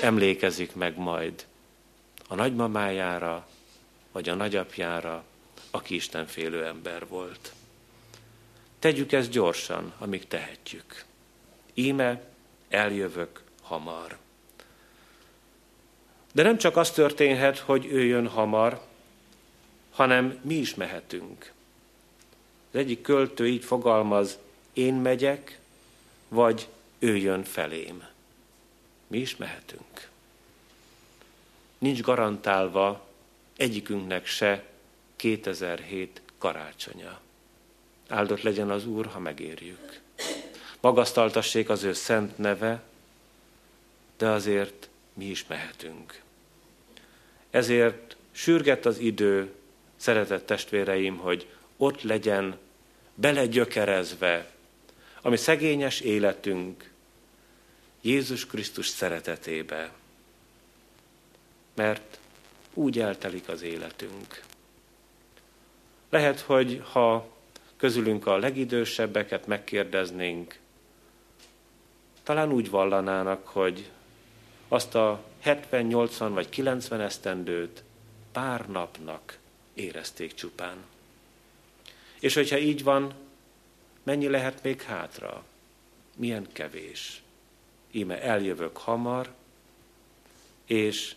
emlékezik 0.01 0.75
meg 0.75 0.97
majd 0.97 1.45
a 2.27 2.35
nagymamájára, 2.35 3.47
vagy 4.11 4.29
a 4.29 4.35
nagyapjára, 4.35 5.23
aki 5.71 5.95
Isten 5.95 6.27
félő 6.27 6.65
ember 6.65 7.07
volt. 7.07 7.53
Tegyük 8.79 9.11
ezt 9.11 9.29
gyorsan, 9.29 9.93
amíg 9.97 10.27
tehetjük. 10.27 11.05
Íme 11.81 12.21
eljövök 12.69 13.41
hamar. 13.61 14.17
De 16.33 16.43
nem 16.43 16.57
csak 16.57 16.77
az 16.77 16.91
történhet, 16.91 17.57
hogy 17.57 17.85
ő 17.85 18.03
jön 18.03 18.27
hamar, 18.27 18.81
hanem 19.91 20.39
mi 20.41 20.53
is 20.53 20.75
mehetünk. 20.75 21.51
Az 22.71 22.79
egyik 22.79 23.01
költő 23.01 23.47
így 23.47 23.63
fogalmaz, 23.63 24.37
én 24.73 24.93
megyek, 24.93 25.59
vagy 26.27 26.67
ő 26.99 27.17
jön 27.17 27.43
felém. 27.43 28.07
Mi 29.07 29.17
is 29.17 29.35
mehetünk. 29.35 30.09
Nincs 31.77 32.01
garantálva 32.01 33.07
egyikünknek 33.57 34.25
se 34.25 34.63
2007 35.15 36.21
karácsonya. 36.37 37.19
Áldott 38.07 38.41
legyen 38.41 38.69
az 38.69 38.85
Úr, 38.85 39.05
ha 39.05 39.19
megérjük. 39.19 40.01
Magasztaltassék 40.81 41.69
az 41.69 41.83
ő 41.83 41.93
szent 41.93 42.37
neve, 42.37 42.81
de 44.17 44.29
azért 44.29 44.89
mi 45.13 45.25
is 45.25 45.47
mehetünk. 45.47 46.21
Ezért 47.49 48.15
sürget 48.31 48.85
az 48.85 48.97
idő, 48.99 49.51
szeretett 49.95 50.45
testvéreim, 50.45 51.17
hogy 51.17 51.47
ott 51.77 52.01
legyen 52.01 52.57
belegyökerezve, 53.15 54.51
ami 55.21 55.37
szegényes 55.37 55.99
életünk 55.99 56.91
Jézus 58.01 58.45
Krisztus 58.45 58.87
szeretetébe. 58.87 59.91
Mert 61.75 62.19
úgy 62.73 62.99
eltelik 62.99 63.49
az 63.49 63.61
életünk. 63.61 64.41
Lehet, 66.09 66.39
hogy 66.39 66.83
ha 66.91 67.27
közülünk 67.77 68.27
a 68.27 68.37
legidősebbeket 68.37 69.47
megkérdeznénk, 69.47 70.59
talán 72.23 72.51
úgy 72.51 72.69
vallanának, 72.69 73.47
hogy 73.47 73.89
azt 74.67 74.95
a 74.95 75.23
70, 75.39 75.85
80 75.85 76.33
vagy 76.33 76.49
90 76.49 77.01
esztendőt 77.01 77.83
pár 78.31 78.69
napnak 78.69 79.37
érezték 79.73 80.33
csupán. 80.33 80.77
És 82.19 82.33
hogyha 82.33 82.57
így 82.57 82.83
van, 82.83 83.13
mennyi 84.03 84.27
lehet 84.27 84.63
még 84.63 84.81
hátra? 84.81 85.43
Milyen 86.15 86.47
kevés. 86.51 87.21
Íme 87.91 88.21
eljövök 88.21 88.77
hamar, 88.77 89.33
és 90.65 91.15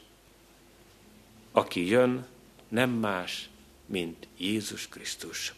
aki 1.53 1.89
jön, 1.89 2.27
nem 2.69 2.91
más, 2.91 3.49
mint 3.87 4.27
Jézus 4.37 4.89
Krisztus. 4.89 5.55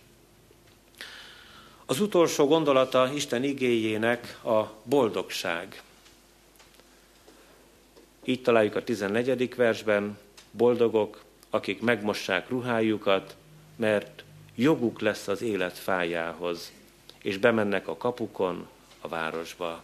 Az 1.89 2.01
utolsó 2.01 2.47
gondolata 2.47 3.11
Isten 3.15 3.45
igéjének 3.45 4.39
a 4.45 4.73
boldogság. 4.83 5.83
Így 8.25 8.43
találjuk 8.43 8.75
a 8.75 8.85
14. 8.85 9.55
versben, 9.55 10.19
boldogok, 10.51 11.25
akik 11.51 11.81
megmossák 11.81 12.49
ruhájukat, 12.49 13.37
mert 13.77 14.25
joguk 14.55 15.01
lesz 15.01 15.29
az 15.29 15.43
élet 15.43 15.79
fájához, 15.79 16.73
és 17.23 17.37
bemennek 17.37 17.89
a 17.89 17.97
kapukon 17.97 18.69
a 19.01 19.09
városba. 19.09 19.83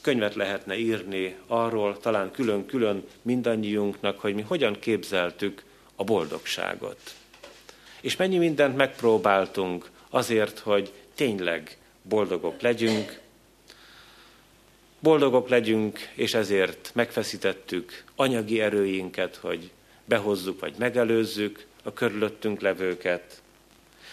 Könyvet 0.00 0.34
lehetne 0.34 0.76
írni 0.76 1.36
arról, 1.46 1.98
talán 1.98 2.30
külön-külön 2.30 3.04
mindannyiunknak, 3.22 4.20
hogy 4.20 4.34
mi 4.34 4.42
hogyan 4.42 4.78
képzeltük 4.78 5.64
a 5.96 6.04
boldogságot. 6.04 7.14
És 8.00 8.16
mennyi 8.16 8.38
mindent 8.38 8.76
megpróbáltunk 8.76 9.92
azért, 10.14 10.58
hogy 10.58 10.92
tényleg 11.14 11.76
boldogok 12.02 12.60
legyünk, 12.60 13.20
boldogok 14.98 15.48
legyünk, 15.48 15.98
és 16.14 16.34
ezért 16.34 16.90
megfeszítettük 16.94 18.04
anyagi 18.16 18.60
erőinket, 18.60 19.36
hogy 19.36 19.70
behozzuk 20.04 20.60
vagy 20.60 20.74
megelőzzük 20.78 21.66
a 21.82 21.92
körülöttünk 21.92 22.60
levőket. 22.60 23.42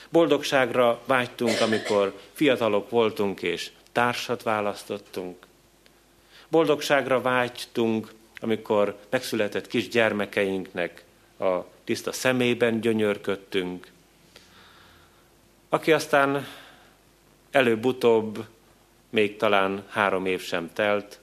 Boldogságra 0.10 1.02
vágytunk, 1.06 1.62
amikor 1.62 2.20
fiatalok 2.34 2.89
voltunk 2.89 3.41
és 3.41 3.72
társat 3.91 4.43
választottunk. 4.43 5.45
Boldogságra 6.47 7.22
vágytunk, 7.22 8.12
amikor 8.36 8.97
megszületett 9.10 9.68
kis 9.68 9.88
gyermekeinknek 9.88 11.04
a 11.39 11.60
tiszta 11.84 12.12
szemében 12.12 12.80
gyönyörködtünk. 12.80 13.91
Aki 15.74 15.92
aztán 15.92 16.48
előbb-utóbb, 17.52 18.46
még 19.10 19.38
talán 19.38 19.84
három 19.90 20.26
év 20.26 20.42
sem 20.42 20.70
telt, 20.74 21.20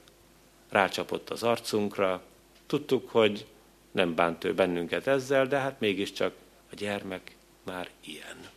rácsapott 0.69 1.29
az 1.29 1.43
arcunkra, 1.43 2.21
tudtuk, 2.65 3.09
hogy 3.09 3.45
nem 3.91 4.15
bánt 4.15 4.43
ő 4.43 4.53
bennünket 4.53 5.07
ezzel, 5.07 5.47
de 5.47 5.57
hát 5.57 5.79
mégiscsak 5.79 6.33
a 6.71 6.75
gyermek 6.75 7.35
már 7.63 7.89
ilyen. 8.05 8.49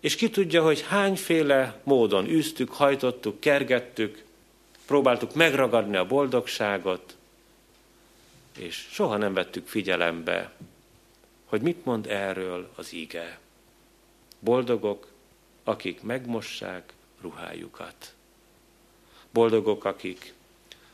És 0.00 0.14
ki 0.14 0.30
tudja, 0.30 0.62
hogy 0.62 0.84
hányféle 0.88 1.80
módon 1.82 2.26
űztük, 2.26 2.72
hajtottuk, 2.72 3.40
kergettük, 3.40 4.24
próbáltuk 4.86 5.34
megragadni 5.34 5.96
a 5.96 6.06
boldogságot, 6.06 7.16
és 8.58 8.86
soha 8.90 9.16
nem 9.16 9.34
vettük 9.34 9.66
figyelembe, 9.66 10.52
hogy 11.44 11.60
mit 11.60 11.84
mond 11.84 12.06
erről 12.06 12.72
az 12.74 12.92
ige. 12.92 13.40
Boldogok, 14.44 15.12
akik 15.64 16.02
megmossák 16.02 16.92
ruhájukat. 17.20 18.14
Boldogok, 19.30 19.84
akik 19.84 20.34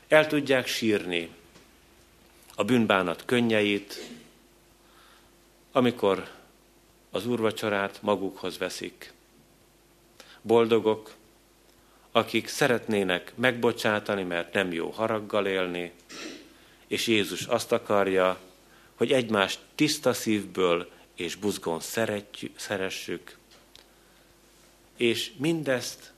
el 0.09 0.27
tudják 0.27 0.67
sírni 0.67 1.31
a 2.55 2.65
bűnbánat 2.65 3.25
könnyeit, 3.25 4.11
amikor 5.73 6.31
az 7.11 7.27
úrvacsorát 7.27 8.03
magukhoz 8.03 8.59
veszik. 8.59 9.13
Boldogok, 10.43 11.15
akik 12.13 12.49
szeretnének 12.49 13.33
megbocsátani, 13.35 14.23
mert 14.23 14.53
nem 14.53 14.73
jó 14.73 14.91
haraggal 14.91 15.47
élni, 15.47 15.93
és 16.87 17.07
Jézus 17.07 17.47
azt 17.47 17.73
akarja, 17.73 18.39
hogy 18.95 19.13
egymást 19.13 19.61
tiszta 19.75 20.13
szívből 20.13 20.91
és 21.15 21.35
buzgón 21.35 21.81
szeressük, 22.57 23.38
és 24.99 25.33
mindezt 25.37 26.13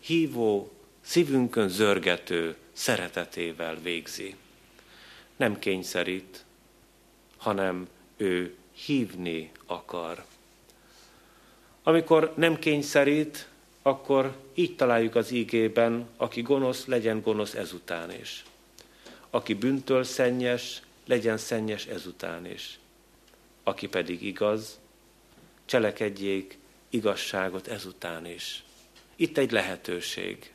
hívó, 0.00 0.72
szívünkön 1.00 1.68
zörgető 1.68 2.56
szeretetével 2.72 3.76
végzi. 3.82 4.34
Nem 5.36 5.58
kényszerít, 5.58 6.44
hanem 7.36 7.88
ő 8.16 8.54
hívni 8.72 9.50
akar. 9.66 10.24
Amikor 11.82 12.32
nem 12.36 12.58
kényszerít, 12.58 13.48
akkor 13.82 14.36
így 14.54 14.76
találjuk 14.76 15.14
az 15.14 15.30
ígében, 15.30 16.08
aki 16.16 16.42
gonosz, 16.42 16.86
legyen 16.86 17.20
gonosz 17.20 17.54
ezután 17.54 18.12
is. 18.20 18.44
Aki 19.30 19.54
bűntől 19.54 20.04
szennyes, 20.04 20.82
legyen 21.06 21.36
szennyes 21.36 21.86
ezután 21.86 22.46
is. 22.46 22.78
Aki 23.62 23.88
pedig 23.88 24.22
igaz, 24.22 24.78
cselekedjék 25.64 26.58
igazságot 26.90 27.66
ezután 27.66 28.26
is. 28.26 28.64
Itt 29.16 29.38
egy 29.38 29.50
lehetőség. 29.50 30.52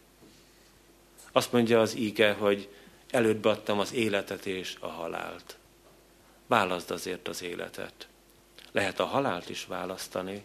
Azt 1.31 1.51
mondja 1.51 1.81
az 1.81 1.95
íge, 1.95 2.33
hogy 2.33 2.69
előbb 3.09 3.45
adtam 3.45 3.79
az 3.79 3.93
életet 3.93 4.45
és 4.45 4.75
a 4.79 4.87
halált. 4.87 5.57
Válaszd 6.47 6.91
azért 6.91 7.27
az 7.27 7.43
életet. 7.43 8.07
Lehet 8.71 8.99
a 8.99 9.05
halált 9.05 9.49
is 9.49 9.65
választani, 9.65 10.43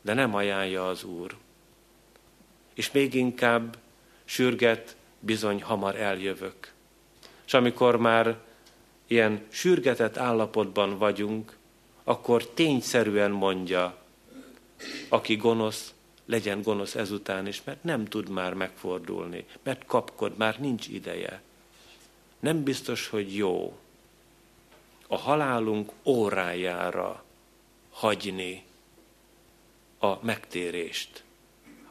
de 0.00 0.14
nem 0.14 0.34
ajánlja 0.34 0.88
az 0.88 1.04
Úr. 1.04 1.36
És 2.74 2.90
még 2.90 3.14
inkább 3.14 3.76
sürget, 4.24 4.96
bizony 5.18 5.62
hamar 5.62 5.96
eljövök. 5.96 6.72
És 7.46 7.54
amikor 7.54 7.96
már 7.96 8.38
ilyen 9.06 9.46
sürgetett 9.48 10.16
állapotban 10.16 10.98
vagyunk, 10.98 11.56
akkor 12.04 12.46
tényszerűen 12.46 13.30
mondja, 13.30 13.99
aki 15.08 15.36
gonosz, 15.36 15.92
legyen 16.26 16.62
gonosz 16.62 16.94
ezután 16.94 17.46
is, 17.46 17.62
mert 17.64 17.84
nem 17.84 18.04
tud 18.04 18.28
már 18.28 18.54
megfordulni, 18.54 19.46
mert 19.62 19.84
kapkod, 19.84 20.36
már 20.36 20.60
nincs 20.60 20.88
ideje. 20.88 21.42
Nem 22.40 22.62
biztos, 22.62 23.08
hogy 23.08 23.36
jó 23.36 23.78
a 25.06 25.16
halálunk 25.16 25.92
órájára 26.04 27.24
hagyni 27.90 28.64
a 29.98 30.24
megtérést, 30.24 31.22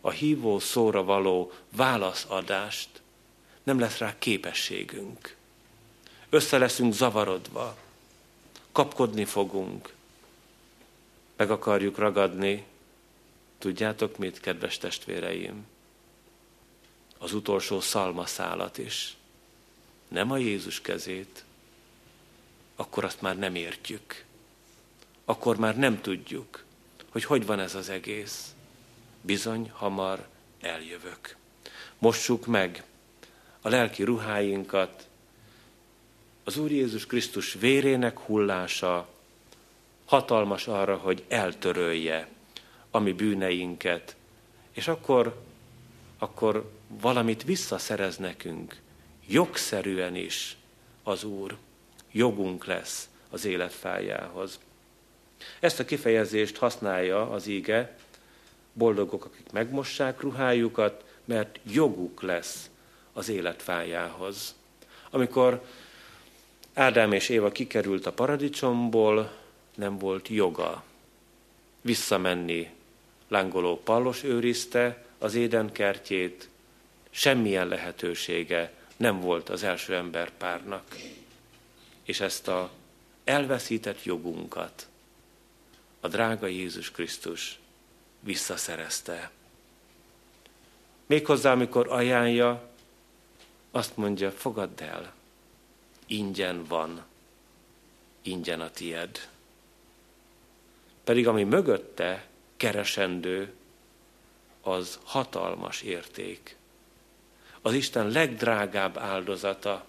a 0.01 0.09
hívó 0.09 0.59
szóra 0.59 1.03
való 1.03 1.51
válaszadást, 1.75 2.89
nem 3.63 3.79
lesz 3.79 3.97
rá 3.97 4.17
képességünk. 4.17 5.35
Össze 6.29 6.57
leszünk 6.57 6.93
zavarodva, 6.93 7.77
kapkodni 8.71 9.25
fogunk, 9.25 9.93
meg 11.35 11.51
akarjuk 11.51 11.97
ragadni. 11.97 12.65
Tudjátok 13.59 14.17
mit, 14.17 14.39
kedves 14.39 14.77
testvéreim? 14.77 15.65
Az 17.17 17.33
utolsó 17.33 17.79
szalmaszálat 17.79 18.77
is. 18.77 19.17
Nem 20.07 20.31
a 20.31 20.37
Jézus 20.37 20.81
kezét, 20.81 21.43
akkor 22.75 23.03
azt 23.03 23.21
már 23.21 23.37
nem 23.37 23.55
értjük. 23.55 24.23
Akkor 25.25 25.57
már 25.57 25.77
nem 25.77 26.01
tudjuk, 26.01 26.63
hogy 27.09 27.23
hogy 27.23 27.45
van 27.45 27.59
ez 27.59 27.75
az 27.75 27.89
egész. 27.89 28.53
Bizony, 29.21 29.69
hamar 29.73 30.27
eljövök. 30.61 31.35
Mossuk 31.97 32.45
meg 32.45 32.83
a 33.61 33.69
lelki 33.69 34.03
ruháinkat, 34.03 35.07
az 36.43 36.57
Úr 36.57 36.71
Jézus 36.71 37.05
Krisztus 37.05 37.53
vérének 37.53 38.19
hullása 38.19 39.09
hatalmas 40.05 40.67
arra, 40.67 40.97
hogy 40.97 41.23
eltörölje 41.27 42.27
a 42.91 42.99
mi 42.99 43.13
bűneinket, 43.13 44.15
és 44.71 44.87
akkor, 44.87 45.41
akkor 46.17 46.71
valamit 46.87 47.43
visszaszerez 47.43 48.17
nekünk, 48.17 48.75
jogszerűen 49.27 50.15
is 50.15 50.57
az 51.03 51.23
Úr. 51.23 51.57
Jogunk 52.11 52.65
lesz 52.65 53.09
az 53.29 53.45
életfájához. 53.45 54.59
Ezt 55.59 55.79
a 55.79 55.85
kifejezést 55.85 56.57
használja 56.57 57.31
az 57.31 57.47
íge, 57.47 57.95
boldogok, 58.73 59.25
akik 59.25 59.51
megmossák 59.51 60.21
ruhájukat, 60.21 61.03
mert 61.25 61.59
joguk 61.63 62.21
lesz 62.21 62.69
az 63.13 63.29
életfájához. 63.29 64.55
Amikor 65.09 65.65
Ádám 66.73 67.11
és 67.11 67.29
Éva 67.29 67.51
kikerült 67.51 68.05
a 68.05 68.11
paradicsomból, 68.11 69.31
nem 69.75 69.97
volt 69.97 70.27
joga 70.27 70.83
visszamenni. 71.81 72.69
Lángoló 73.29 73.77
pallos 73.83 74.23
őrizte 74.23 75.05
az 75.17 75.35
éden 75.35 75.71
kertjét, 75.71 76.49
semmilyen 77.09 77.67
lehetősége 77.67 78.73
nem 78.97 79.19
volt 79.19 79.49
az 79.49 79.63
első 79.63 79.95
emberpárnak. 79.95 80.95
És 82.03 82.19
ezt 82.19 82.47
a 82.47 82.71
elveszített 83.23 84.03
jogunkat 84.03 84.87
a 85.99 86.07
drága 86.07 86.47
Jézus 86.47 86.91
Krisztus 86.91 87.59
visszaszerezte. 88.19 89.31
Méghozzá, 91.05 91.51
amikor 91.51 91.91
ajánlja, 91.91 92.69
azt 93.71 93.97
mondja, 93.97 94.31
fogadd 94.31 94.81
el, 94.83 95.13
ingyen 96.05 96.63
van, 96.63 97.03
ingyen 98.21 98.61
a 98.61 98.71
tied. 98.71 99.29
Pedig 101.03 101.27
ami 101.27 101.43
mögötte 101.43 102.27
keresendő, 102.59 103.53
az 104.61 104.99
hatalmas 105.03 105.81
érték. 105.81 106.55
Az 107.61 107.73
Isten 107.73 108.09
legdrágább 108.09 108.97
áldozata, 108.97 109.85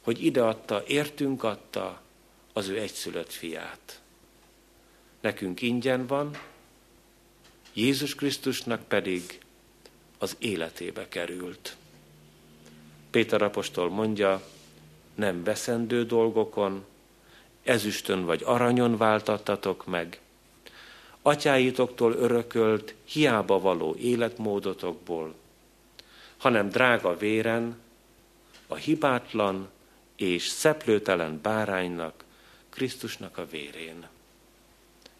hogy 0.00 0.24
ideadta, 0.24 0.82
értünk 0.86 1.42
adta 1.42 2.02
az 2.52 2.68
ő 2.68 2.78
egyszülött 2.78 3.32
fiát. 3.32 4.00
Nekünk 5.20 5.62
ingyen 5.62 6.06
van, 6.06 6.38
Jézus 7.72 8.14
Krisztusnak 8.14 8.82
pedig 8.82 9.40
az 10.18 10.36
életébe 10.38 11.08
került. 11.08 11.76
Péter 13.10 13.42
apostol 13.42 13.90
mondja, 13.90 14.42
nem 15.14 15.44
veszendő 15.44 16.04
dolgokon, 16.04 16.84
ezüstön 17.62 18.24
vagy 18.24 18.42
aranyon 18.44 18.96
váltattatok 18.96 19.86
meg, 19.86 20.20
atyáitoktól 21.22 22.12
örökölt, 22.12 22.94
hiába 23.04 23.60
való 23.60 23.94
életmódotokból, 23.94 25.34
hanem 26.36 26.68
drága 26.68 27.16
véren, 27.16 27.78
a 28.66 28.74
hibátlan 28.74 29.68
és 30.16 30.46
szeplőtelen 30.46 31.40
báránynak, 31.42 32.24
Krisztusnak 32.68 33.38
a 33.38 33.46
vérén. 33.46 34.08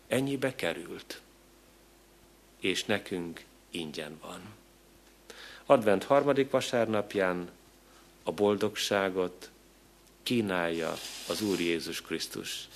Ennyibe 0.08 0.54
került, 0.54 1.20
és 2.60 2.84
nekünk 2.84 3.44
ingyen 3.70 4.18
van. 4.22 4.40
Advent 5.66 6.04
harmadik 6.04 6.50
vasárnapján 6.50 7.50
a 8.22 8.32
boldogságot 8.32 9.50
kínálja 10.22 10.94
az 11.28 11.42
Úr 11.42 11.60
Jézus 11.60 12.02
Krisztus. 12.02 12.68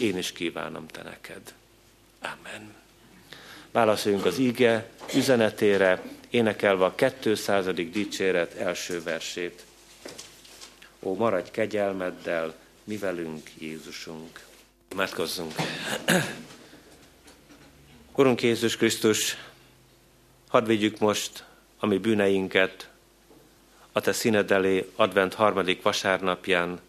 Én 0.00 0.16
is 0.16 0.32
kívánom 0.32 0.86
te 0.86 1.02
neked. 1.02 1.54
Amen. 2.20 2.74
Válaszoljunk 3.70 4.24
az 4.24 4.38
ige 4.38 4.90
üzenetére, 5.14 6.02
énekelve 6.30 6.84
a 6.84 6.94
200. 7.20 7.66
dicséret 7.74 8.54
első 8.54 9.02
versét. 9.02 9.64
Ó, 11.02 11.14
maradj 11.14 11.50
kegyelmeddel, 11.50 12.54
mi 12.84 12.96
velünk 12.96 13.50
Jézusunk. 13.58 14.40
Imádkozzunk. 14.92 15.52
Urunk 18.14 18.42
Jézus 18.42 18.76
Krisztus, 18.76 19.36
hadd 20.48 20.64
vigyük 20.64 20.98
most 20.98 21.44
a 21.78 21.86
mi 21.86 21.98
bűneinket 21.98 22.88
a 23.92 24.00
Te 24.00 24.12
színed 24.12 24.50
elé 24.50 24.90
advent 24.96 25.34
harmadik 25.34 25.82
vasárnapján. 25.82 26.80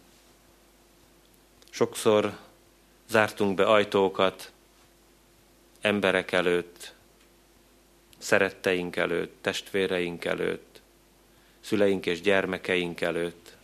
Sokszor 1.70 2.38
zártunk 3.10 3.56
be 3.56 3.66
ajtókat 3.66 4.52
emberek 5.82 6.32
előtt, 6.32 6.94
szeretteink 8.18 8.96
előtt, 8.96 9.36
testvéreink 9.42 10.26
előtt, 10.26 10.82
szüleink 11.60 12.06
és 12.06 12.22
gyermekeink 12.22 13.02
előtt. 13.02 13.56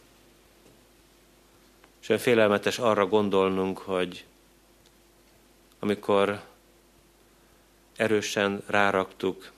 És 2.01 2.09
olyan 2.09 2.21
félelmetes 2.21 2.79
arra 2.79 3.07
gondolnunk, 3.07 3.77
hogy 3.77 4.25
amikor 5.79 6.41
erősen 7.95 8.63
ráraktuk 8.65 9.51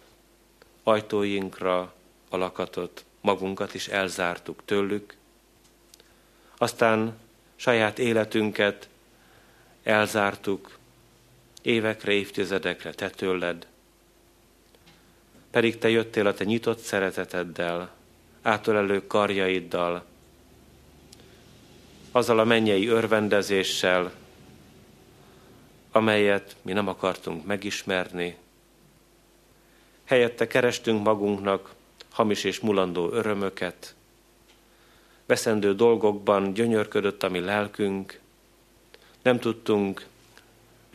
ajtóinkra 0.83 1.93
a 2.29 2.37
lakatot, 2.37 3.05
magunkat 3.21 3.73
is 3.73 3.87
elzártuk 3.87 4.61
tőlük, 4.65 5.15
aztán 6.57 7.17
saját 7.55 7.99
életünket 7.99 8.89
elzártuk 9.83 10.76
évekre, 11.61 12.11
évtizedekre 12.11 12.93
te 12.93 13.09
tőled. 13.09 13.67
pedig 15.51 15.77
te 15.77 15.89
jöttél 15.89 16.27
a 16.27 16.33
te 16.33 16.43
nyitott 16.43 16.79
szereteteddel, 16.79 17.91
átölelő 18.41 19.07
karjaiddal, 19.07 20.05
azzal 22.11 22.39
a 22.39 22.43
mennyei 22.43 22.87
örvendezéssel, 22.87 24.11
amelyet 25.91 26.55
mi 26.61 26.73
nem 26.73 26.87
akartunk 26.87 27.45
megismerni. 27.45 28.37
Helyette 30.03 30.47
kerestünk 30.47 31.03
magunknak 31.03 31.73
hamis 32.09 32.43
és 32.43 32.59
mulandó 32.59 33.11
örömöket, 33.11 33.95
veszendő 35.25 35.75
dolgokban 35.75 36.53
gyönyörködött 36.53 37.23
a 37.23 37.29
mi 37.29 37.39
lelkünk, 37.39 38.19
nem 39.21 39.39
tudtunk 39.39 40.05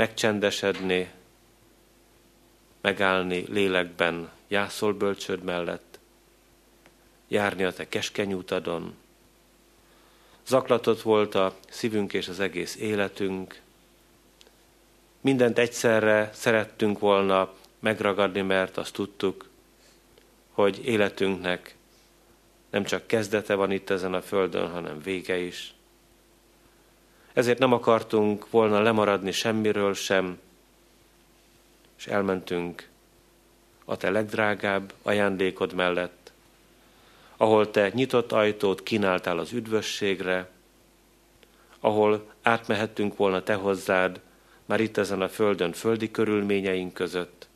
megcsendesedni, 0.03 1.11
megállni 2.81 3.45
lélekben 3.49 4.31
jászol 4.49 4.93
bölcsöd 4.93 5.43
mellett, 5.43 5.99
járni 7.29 7.65
a 7.65 7.73
te 7.73 7.89
keskeny 7.89 8.33
utadon. 8.33 8.95
Zaklatott 10.47 11.03
volt 11.03 11.35
a 11.35 11.57
szívünk 11.69 12.13
és 12.13 12.29
az 12.29 12.41
egész 12.41 12.77
életünk. 12.77 13.61
Mindent 15.21 15.59
egyszerre 15.59 16.31
szerettünk 16.35 16.99
volna 16.99 17.53
megragadni, 17.79 18.41
mert 18.41 18.77
azt 18.77 18.93
tudtuk, 18.93 19.49
hogy 20.51 20.87
életünknek 20.87 21.75
nem 22.71 22.85
csak 22.85 23.07
kezdete 23.07 23.55
van 23.55 23.71
itt 23.71 23.91
ezen 23.91 24.15
a 24.15 24.23
földön, 24.23 24.71
hanem 24.71 25.03
vége 25.03 25.39
is. 25.39 25.75
Ezért 27.33 27.59
nem 27.59 27.73
akartunk 27.73 28.51
volna 28.51 28.81
lemaradni 28.81 29.33
semmiről 29.33 29.95
sem, 29.95 30.39
és 31.99 32.07
elmentünk 32.07 32.89
a 33.85 33.97
te 33.97 34.11
legdrágább 34.11 34.93
ajándékod 35.03 35.75
mellett, 35.75 36.33
ahol 37.37 37.71
te 37.71 37.91
nyitott 37.95 38.33
ajtót 38.33 38.83
kínáltál 38.83 39.39
az 39.39 39.53
üdvösségre, 39.53 40.51
ahol 41.81 42.33
átmehettünk 42.43 43.17
volna 43.17 43.43
te 43.43 43.55
hozzád, 43.55 44.21
már 44.65 44.81
itt 44.81 44.97
ezen 44.97 45.21
a 45.21 45.29
földön 45.29 45.73
földi 45.73 46.11
körülményeink 46.11 46.95
között, 46.95 47.49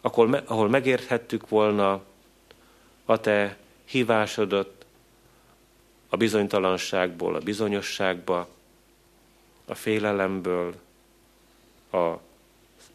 ahol, 0.00 0.34
ahol 0.34 0.68
megérthettük 0.68 1.48
volna 1.48 2.02
a 3.04 3.20
te 3.20 3.56
hívásodat 3.84 4.75
a 6.16 6.18
bizonytalanságból 6.18 7.34
a 7.34 7.38
bizonyosságba, 7.38 8.48
a 9.64 9.74
félelemből 9.74 10.74
a 11.92 12.14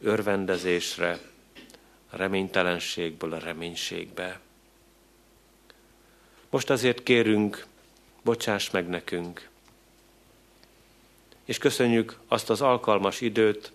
örvendezésre, 0.01 1.19
a 2.09 2.15
reménytelenségből 2.15 3.33
a 3.33 3.37
reménységbe. 3.37 4.39
Most 6.49 6.69
azért 6.69 7.03
kérünk, 7.03 7.65
bocsáss 8.23 8.69
meg 8.69 8.87
nekünk, 8.87 9.49
és 11.45 11.57
köszönjük 11.57 12.17
azt 12.27 12.49
az 12.49 12.61
alkalmas 12.61 13.21
időt, 13.21 13.71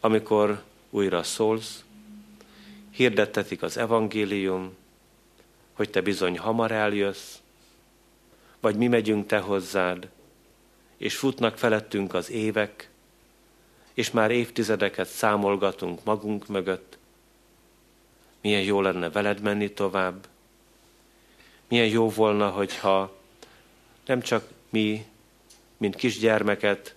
amikor 0.00 0.62
újra 0.90 1.22
szólsz, 1.22 1.84
hirdettetik 2.90 3.62
az 3.62 3.76
evangélium, 3.76 4.76
hogy 5.72 5.90
te 5.90 6.00
bizony 6.00 6.38
hamar 6.38 6.72
eljössz, 6.72 7.36
vagy 8.60 8.76
mi 8.76 8.86
megyünk 8.86 9.26
te 9.26 9.38
hozzád, 9.38 10.08
és 10.96 11.16
futnak 11.16 11.58
felettünk 11.58 12.14
az 12.14 12.30
évek, 12.30 12.90
és 13.94 14.10
már 14.10 14.30
évtizedeket 14.30 15.08
számolgatunk 15.08 16.04
magunk 16.04 16.46
mögött. 16.46 16.98
Milyen 18.40 18.62
jó 18.62 18.80
lenne 18.80 19.10
veled 19.10 19.40
menni 19.40 19.72
tovább. 19.72 20.26
Milyen 21.68 21.86
jó 21.86 22.10
volna, 22.10 22.48
hogyha 22.48 23.16
nem 24.06 24.20
csak 24.20 24.48
mi, 24.68 25.06
mint 25.76 25.96
kisgyermeket 25.96 26.94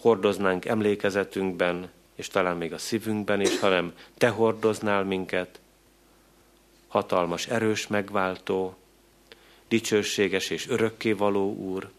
hordoznánk 0.00 0.64
emlékezetünkben, 0.64 1.90
és 2.14 2.28
talán 2.28 2.56
még 2.56 2.72
a 2.72 2.78
szívünkben 2.78 3.40
is, 3.40 3.58
hanem 3.58 3.94
te 4.18 4.28
hordoznál 4.28 5.04
minket, 5.04 5.60
hatalmas, 6.88 7.46
erős 7.46 7.86
megváltó, 7.86 8.76
dicsőséges 9.68 10.50
és 10.50 10.68
örökkévaló 10.68 11.54
Úr, 11.54 11.90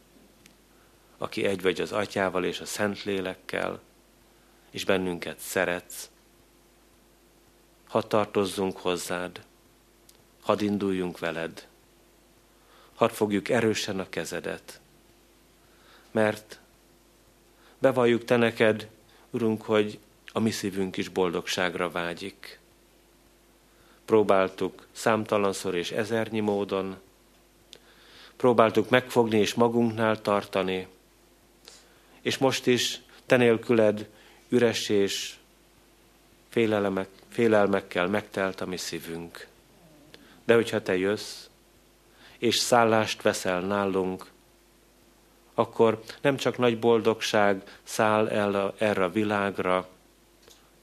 aki 1.18 1.46
egy 1.46 1.62
vagy 1.62 1.82
az 1.82 1.92
Atyával 1.92 2.44
és 2.44 2.60
a 2.60 2.66
Szentlélekkel, 2.66 3.80
és 4.70 4.86
bennünket 4.86 5.40
szeretsz. 5.40 6.10
Hadd 7.88 8.08
tartozzunk 8.08 8.78
hozzád, 8.78 9.42
hadd 10.42 10.62
induljunk 10.62 11.20
veled, 11.20 11.68
hadd 12.96 13.10
fogjuk 13.10 13.50
erősen 13.50 14.00
a 14.00 14.10
kezedet, 14.10 14.80
mert 16.12 16.60
bevalljuk 17.80 18.26
te 18.26 18.38
neked, 18.38 18.90
Urunk, 19.30 19.62
hogy 19.62 20.00
a 20.32 20.40
mi 20.40 20.52
szívünk 20.52 20.98
is 20.98 21.10
boldogságra 21.10 21.90
vágyik. 21.90 22.60
Próbáltuk 24.06 24.88
számtalanszor 24.92 25.76
és 25.76 25.92
ezernyi 25.92 26.40
módon, 26.40 26.98
próbáltuk 28.38 28.90
megfogni 28.90 29.38
és 29.38 29.54
magunknál 29.54 30.22
tartani, 30.22 30.88
és 32.22 32.38
most 32.38 32.68
is 32.68 33.02
te 33.26 33.38
nélküled 33.38 34.10
üres 34.50 34.90
és 34.90 35.36
félelemek, 36.50 37.10
félelmekkel 37.30 38.08
megtelt 38.08 38.62
a 38.62 38.66
mi 38.66 38.78
szívünk. 38.78 39.48
De 40.46 40.54
hogyha 40.54 40.82
te 40.82 40.98
jössz, 40.98 41.46
és 42.38 42.56
szállást 42.56 43.22
veszel 43.22 43.62
nálunk, 43.62 44.26
akkor 45.54 46.04
nem 46.22 46.38
csak 46.38 46.58
nagy 46.58 46.80
boldogság 46.80 47.80
száll 47.84 48.30
el 48.30 48.56
a, 48.56 48.74
erre 48.78 49.04
a 49.04 49.10
világra, 49.10 49.88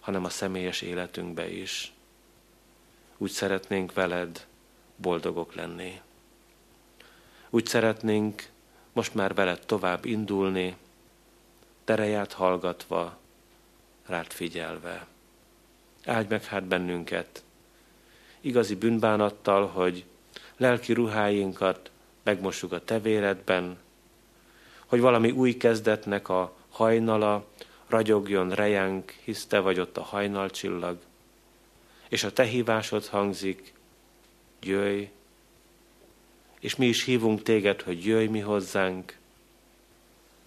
hanem 0.01 0.25
a 0.25 0.29
személyes 0.29 0.81
életünkbe 0.81 1.51
is. 1.51 1.93
Úgy 3.17 3.31
szeretnénk 3.31 3.93
veled 3.93 4.47
boldogok 4.97 5.55
lenni. 5.55 6.01
Úgy 7.55 7.67
szeretnénk 7.67 8.49
most 8.93 9.15
már 9.15 9.35
veled 9.35 9.61
tovább 9.67 10.05
indulni, 10.05 10.77
tereját 11.85 12.33
hallgatva, 12.33 13.17
rád 14.07 14.27
figyelve. 14.27 15.07
Áldj 16.05 16.29
meg 16.29 16.45
hát 16.45 16.65
bennünket, 16.65 17.43
igazi 18.41 18.75
bűnbánattal, 18.75 19.67
hogy 19.67 20.05
lelki 20.57 20.93
ruháinkat 20.93 21.91
megmossuk 22.23 22.73
a 22.73 22.85
tevéredben, 22.85 23.79
hogy 24.87 25.01
valami 25.01 25.31
új 25.31 25.57
kezdetnek 25.57 26.29
a 26.29 26.57
hajnala 26.71 27.47
ragyogjon 27.87 28.51
rejánk, 28.51 29.11
hisz 29.11 29.47
te 29.47 29.59
vagy 29.59 29.81
ott 29.81 29.97
a 29.97 30.03
hajnalcsillag, 30.03 30.99
és 32.09 32.25
a 32.25 32.33
te 32.33 32.45
hívásod 32.45 33.07
hangzik, 33.07 33.73
jöjj, 34.61 35.09
és 36.65 36.77
mi 36.77 36.87
is 36.87 37.05
hívunk 37.05 37.43
téged, 37.43 37.83
hogy 37.83 38.05
jöjj 38.05 38.27
mi 38.27 38.41
hozzánk, 38.41 39.17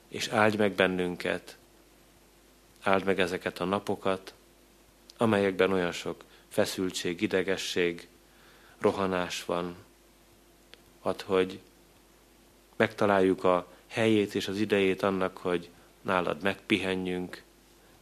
és 0.07 0.27
áldj 0.27 0.57
meg 0.57 0.71
bennünket, 0.71 1.57
áld 2.81 3.03
meg 3.03 3.19
ezeket 3.19 3.59
a 3.59 3.65
napokat, 3.65 4.33
amelyekben 5.17 5.71
olyan 5.71 5.91
sok 5.91 6.23
feszültség, 6.47 7.21
idegesség, 7.21 8.07
rohanás 8.79 9.45
van. 9.45 9.75
Add, 11.01 11.23
hogy 11.25 11.59
megtaláljuk 12.75 13.43
a 13.43 13.67
helyét 13.87 14.35
és 14.35 14.47
az 14.47 14.59
idejét 14.59 15.03
annak, 15.03 15.37
hogy 15.37 15.69
nálad 16.01 16.41
megpihenjünk, 16.41 17.43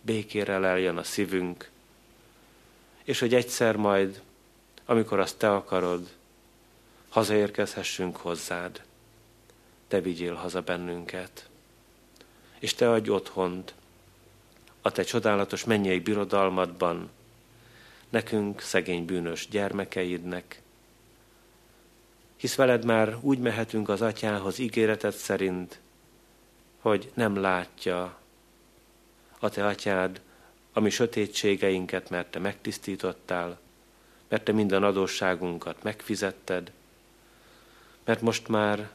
békére 0.01 0.57
leljen 0.57 0.97
a 0.97 1.03
szívünk, 1.03 1.69
és 3.03 3.19
hogy 3.19 3.33
egyszer 3.33 3.75
majd, 3.75 4.21
amikor 4.85 5.19
azt 5.19 5.37
te 5.37 5.51
akarod, 5.51 6.09
hazaérkezhessünk 7.15 8.17
hozzád. 8.17 8.81
Te 9.87 10.01
vigyél 10.01 10.33
haza 10.33 10.61
bennünket, 10.61 11.49
és 12.59 12.73
te 12.73 12.91
adj 12.91 13.09
otthont 13.09 13.73
a 14.81 14.91
te 14.91 15.03
csodálatos 15.03 15.63
mennyei 15.63 15.99
birodalmadban, 15.99 17.09
nekünk, 18.09 18.61
szegény 18.61 19.05
bűnös 19.05 19.47
gyermekeidnek, 19.47 20.61
hisz 22.35 22.55
veled 22.55 22.85
már 22.85 23.17
úgy 23.21 23.39
mehetünk 23.39 23.89
az 23.89 24.01
atyához 24.01 24.59
ígéretet 24.59 25.15
szerint, 25.15 25.79
hogy 26.79 27.11
nem 27.13 27.35
látja 27.35 28.19
a 29.39 29.49
te 29.49 29.65
atyád 29.65 30.21
a 30.73 30.79
mi 30.79 30.89
sötétségeinket, 30.89 32.09
mert 32.09 32.31
te 32.31 32.39
megtisztítottál, 32.39 33.59
mert 34.27 34.43
te 34.43 34.51
minden 34.51 34.83
adósságunkat 34.83 35.83
megfizetted, 35.83 36.71
mert 38.05 38.21
most 38.21 38.47
már 38.47 38.89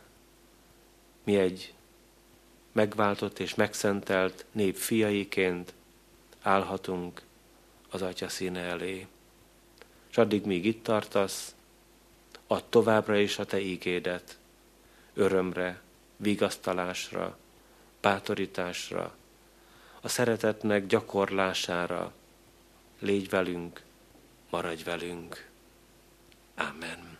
mi 1.25 1.37
egy 1.37 1.75
megváltott 2.73 3.39
és 3.39 3.55
megszentelt 3.55 4.45
nép 4.53 4.77
fiaiként 4.77 5.73
állhatunk 6.43 7.23
az 7.91 8.03
Atya 8.03 8.29
színe 8.29 8.61
elé. 8.61 9.07
és 10.11 10.19
addig, 10.19 10.45
míg 10.45 10.65
itt 10.65 10.83
tartasz, 10.83 11.55
add 12.47 12.63
továbbra 12.69 13.17
is 13.17 13.39
a 13.39 13.45
te 13.45 13.61
ígédet, 13.61 14.39
örömre, 15.15 15.81
vigasztalásra, 16.17 17.39
bátorításra, 18.01 19.15
a 20.01 20.09
szeretetnek 20.09 20.87
gyakorlására. 20.87 22.13
Légy 22.99 23.29
velünk, 23.29 23.83
maradj 24.51 24.83
velünk. 24.83 25.49
Amen. 26.57 27.20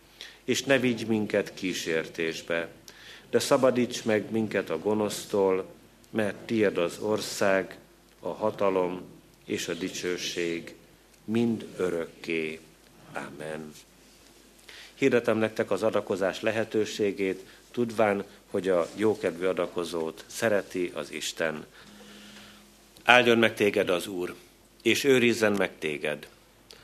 És 0.43 0.63
ne 0.63 0.79
vigy 0.79 1.07
minket 1.07 1.53
kísértésbe, 1.53 2.69
de 3.29 3.39
szabadíts 3.39 4.03
meg 4.03 4.31
minket 4.31 4.69
a 4.69 4.79
gonosztól, 4.79 5.65
mert 6.09 6.35
tied 6.35 6.77
az 6.77 6.97
ország, 6.99 7.77
a 8.19 8.29
hatalom 8.29 9.01
és 9.45 9.67
a 9.67 9.73
dicsőség 9.73 10.75
mind 11.25 11.67
örökké. 11.77 12.59
Amen. 13.13 13.73
Hirdetem 14.93 15.37
nektek 15.37 15.71
az 15.71 15.83
adakozás 15.83 16.41
lehetőségét, 16.41 17.45
tudván, 17.71 18.23
hogy 18.49 18.69
a 18.69 18.87
jókedvű 18.95 19.45
adakozót 19.45 20.23
szereti 20.27 20.91
az 20.93 21.11
Isten. 21.11 21.65
Áldjon 23.03 23.37
meg 23.37 23.53
téged 23.53 23.89
az 23.89 24.07
Úr, 24.07 24.35
és 24.81 25.03
őrizzen 25.03 25.51
meg 25.51 25.71
téged. 25.79 26.27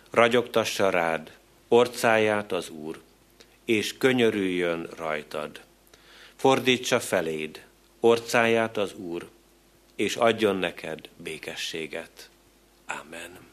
Ragyogtassa 0.09 0.89
rád 0.89 1.31
orcáját 1.67 2.51
az 2.51 2.69
Úr, 2.69 2.99
és 3.68 3.97
könyörüljön 3.97 4.89
rajtad. 4.97 5.61
Fordítsa 6.36 6.99
feléd 6.99 7.65
orcáját 7.99 8.78
az 8.78 8.93
Úr, 8.93 9.30
és 9.95 10.15
adjon 10.15 10.55
neked 10.55 11.09
békességet. 11.18 12.30
Amen. 12.86 13.46